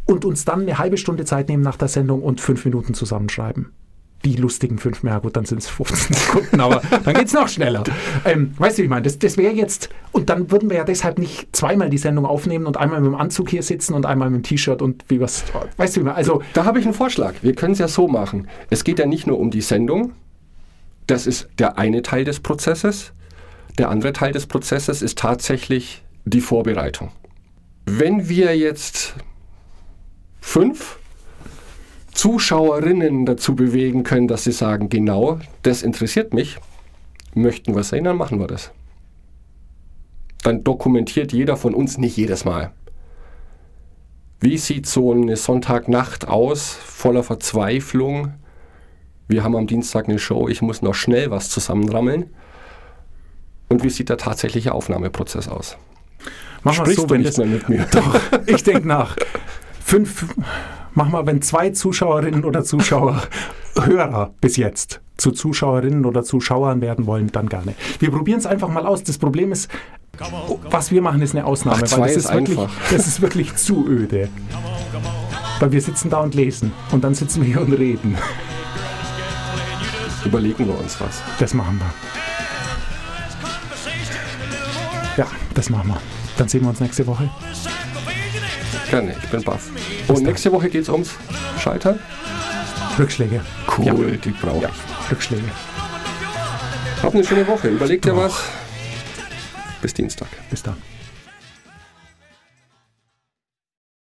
und 0.06 0.26
uns 0.26 0.45
dann 0.45 0.62
eine 0.62 0.78
halbe 0.78 0.97
Stunde 0.97 1.26
Zeit 1.26 1.50
nehmen 1.50 1.63
nach 1.63 1.78
der 1.78 1.88
Sendung 1.88 2.21
und 2.21 2.41
fünf 2.41 2.65
Minuten 2.65 2.93
zusammenschreiben. 2.93 3.71
Die 4.24 4.36
lustigen 4.36 4.78
fünf, 4.78 5.04
ja 5.04 5.17
gut, 5.17 5.36
dann 5.36 5.45
sind 5.45 5.60
es 5.60 5.67
15 5.67 6.15
Sekunden, 6.15 6.60
aber 6.60 6.82
dann 7.04 7.15
geht 7.15 7.26
es 7.26 7.34
noch 7.34 7.47
schneller. 7.47 7.84
Ähm, 8.24 8.54
weißt 8.58 8.78
du, 8.78 8.82
wie 8.82 8.86
ich 8.86 8.89
meine? 8.89 9.02
Das, 9.02 9.17
das 9.17 9.36
wäre 9.36 9.54
jetzt, 9.54 9.89
und 10.12 10.30
dann 10.30 10.52
würden 10.52 10.69
wir 10.69 10.78
ja 10.78 10.84
deshalb 10.84 11.17
nicht 11.17 11.56
zweimal 11.56 11.89
die 11.89 11.97
Sendung 11.97 12.28
aufnehmen 12.28 12.67
und 12.67 12.78
einmal 12.78 13.02
mit 13.02 13.08
dem 13.08 13.15
Anzug 13.15 13.50
hier 13.50 13.63
sitzen 13.63 13.95
und 13.95 14.06
einmal 14.06 14.30
mit 14.30 14.41
dem 14.41 14.43
T-Shirt 14.43 14.84
und 14.84 15.06
wie 15.08 15.19
was, 15.21 15.43
weißt 15.78 15.95
du, 15.95 16.00
wie 16.00 16.02
ich 16.02 16.06
meine? 16.06 16.17
Also, 16.17 16.43
Da 16.54 16.65
habe 16.65 16.80
ich 16.80 16.86
einen 16.86 16.93
Vorschlag. 16.93 17.34
Wir 17.41 17.56
können 17.56 17.74
es 17.74 17.80
ja 17.80 17.88
so 17.88 18.08
machen. 18.08 18.47
Es 18.69 18.84
geht 18.84 19.00
ja 19.00 19.08
nicht 19.08 19.26
nur 19.26 19.39
um 19.39 19.50
die 19.50 19.62
Sendung. 19.62 20.12
Das 21.08 21.26
ist 21.26 21.50
der 21.58 21.80
eine 21.80 22.04
Teil 22.04 22.24
des 22.24 22.41
Prozesses. 22.41 23.13
Der 23.77 23.89
andere 23.89 24.13
Teil 24.13 24.31
des 24.31 24.47
Prozesses 24.47 25.01
ist 25.01 25.17
tatsächlich 25.17 26.03
die 26.25 26.41
Vorbereitung. 26.41 27.12
Wenn 27.86 28.29
wir 28.29 28.55
jetzt 28.57 29.15
fünf 30.39 30.99
Zuschauerinnen 32.13 33.25
dazu 33.25 33.55
bewegen 33.55 34.03
können, 34.03 34.27
dass 34.27 34.43
sie 34.43 34.51
sagen, 34.51 34.89
genau, 34.89 35.39
das 35.63 35.81
interessiert 35.81 36.34
mich, 36.34 36.57
möchten 37.34 37.75
wir 37.75 37.84
sehen, 37.84 38.03
dann 38.03 38.17
machen 38.17 38.39
wir 38.39 38.47
das. 38.47 38.71
Dann 40.43 40.63
dokumentiert 40.63 41.31
jeder 41.34 41.55
von 41.55 41.73
uns 41.73 41.97
nicht 41.97 42.17
jedes 42.17 42.45
Mal. 42.45 42.73
Wie 44.39 44.57
sieht 44.57 44.88
so 44.88 45.12
eine 45.12 45.38
Sonntagnacht 45.38 46.27
aus, 46.27 46.73
voller 46.73 47.23
Verzweiflung? 47.23 48.34
Wir 49.27 49.43
haben 49.43 49.55
am 49.55 49.67
Dienstag 49.67 50.10
eine 50.10 50.19
Show, 50.19 50.47
ich 50.47 50.62
muss 50.62 50.81
noch 50.81 50.95
schnell 50.95 51.29
was 51.31 51.49
zusammenrammeln. 51.49 52.31
Und 53.71 53.84
wie 53.84 53.89
sieht 53.89 54.10
der 54.10 54.17
tatsächliche 54.17 54.73
Aufnahmeprozess 54.73 55.47
aus? 55.47 55.77
es 56.65 56.75
Sprichst 56.75 56.97
so, 56.97 57.05
du 57.05 57.13
wenn 57.13 57.21
nicht 57.21 57.29
das, 57.29 57.38
mehr 57.38 57.47
mit 57.47 57.69
mir? 57.69 57.88
Doch, 57.91 58.19
ich 58.45 58.63
denke 58.63 58.86
nach. 58.86 59.15
Fünf, 59.84 60.25
mach 60.93 61.07
mal, 61.07 61.25
wenn 61.25 61.41
zwei 61.41 61.69
Zuschauerinnen 61.69 62.43
oder 62.43 62.63
Zuschauer 62.63 63.23
Hörer 63.81 64.34
bis 64.41 64.57
jetzt 64.57 64.99
zu 65.15 65.31
Zuschauerinnen 65.31 66.05
oder 66.05 66.23
Zuschauern 66.23 66.81
werden 66.81 67.05
wollen, 67.07 67.31
dann 67.31 67.47
gerne. 67.47 67.73
Wir 67.99 68.12
probieren 68.12 68.39
es 68.39 68.45
einfach 68.45 68.67
mal 68.67 68.86
aus. 68.86 69.03
Das 69.03 69.17
Problem 69.17 69.53
ist, 69.53 69.69
was 70.69 70.91
wir 70.91 71.01
machen, 71.01 71.21
ist 71.21 71.34
eine 71.34 71.45
Ausnahme, 71.45 71.84
Ach, 71.86 71.91
weil 71.91 72.07
das 72.07 72.17
ist 72.17 72.25
ist, 72.25 72.34
wirklich, 72.34 72.60
einfach. 72.60 72.75
das 72.91 73.07
ist 73.07 73.21
wirklich 73.21 73.55
zu 73.55 73.88
öde. 73.88 74.27
Weil 75.60 75.71
wir 75.71 75.81
sitzen 75.81 76.10
da 76.10 76.19
und 76.19 76.36
lesen 76.36 76.73
und 76.91 77.03
dann 77.03 77.15
sitzen 77.15 77.41
wir 77.41 77.47
hier 77.47 77.62
und 77.62 77.71
reden. 77.71 78.17
Überlegen 80.25 80.67
wir 80.67 80.77
uns 80.77 80.99
was. 80.99 81.21
Das 81.39 81.53
machen 81.53 81.79
wir. 81.79 82.20
Das 85.53 85.69
machen 85.69 85.89
wir. 85.89 86.01
Dann 86.37 86.47
sehen 86.47 86.61
wir 86.61 86.69
uns 86.69 86.79
nächste 86.79 87.05
Woche. 87.07 87.29
Gerne, 88.89 89.15
ich 89.21 89.29
bin 89.29 89.43
baff. 89.43 89.69
Und 90.07 90.23
nächste 90.23 90.51
Woche 90.51 90.69
geht 90.69 90.83
es 90.83 90.89
ums 90.89 91.11
Scheitern. 91.59 91.99
Rückschläge. 92.99 93.41
Cool, 93.77 93.85
Ja. 93.85 93.93
die 93.93 94.31
brauche 94.31 94.65
ich. 94.65 95.11
Rückschläge. 95.11 95.43
Habt 97.01 97.15
eine 97.15 97.23
schöne 97.23 97.47
Woche. 97.47 97.69
Überlegt 97.69 98.05
dir 98.05 98.15
was. 98.15 98.33
Bis 99.81 99.93
Dienstag. 99.93 100.27
Bis 100.49 100.61
dann. 100.61 100.75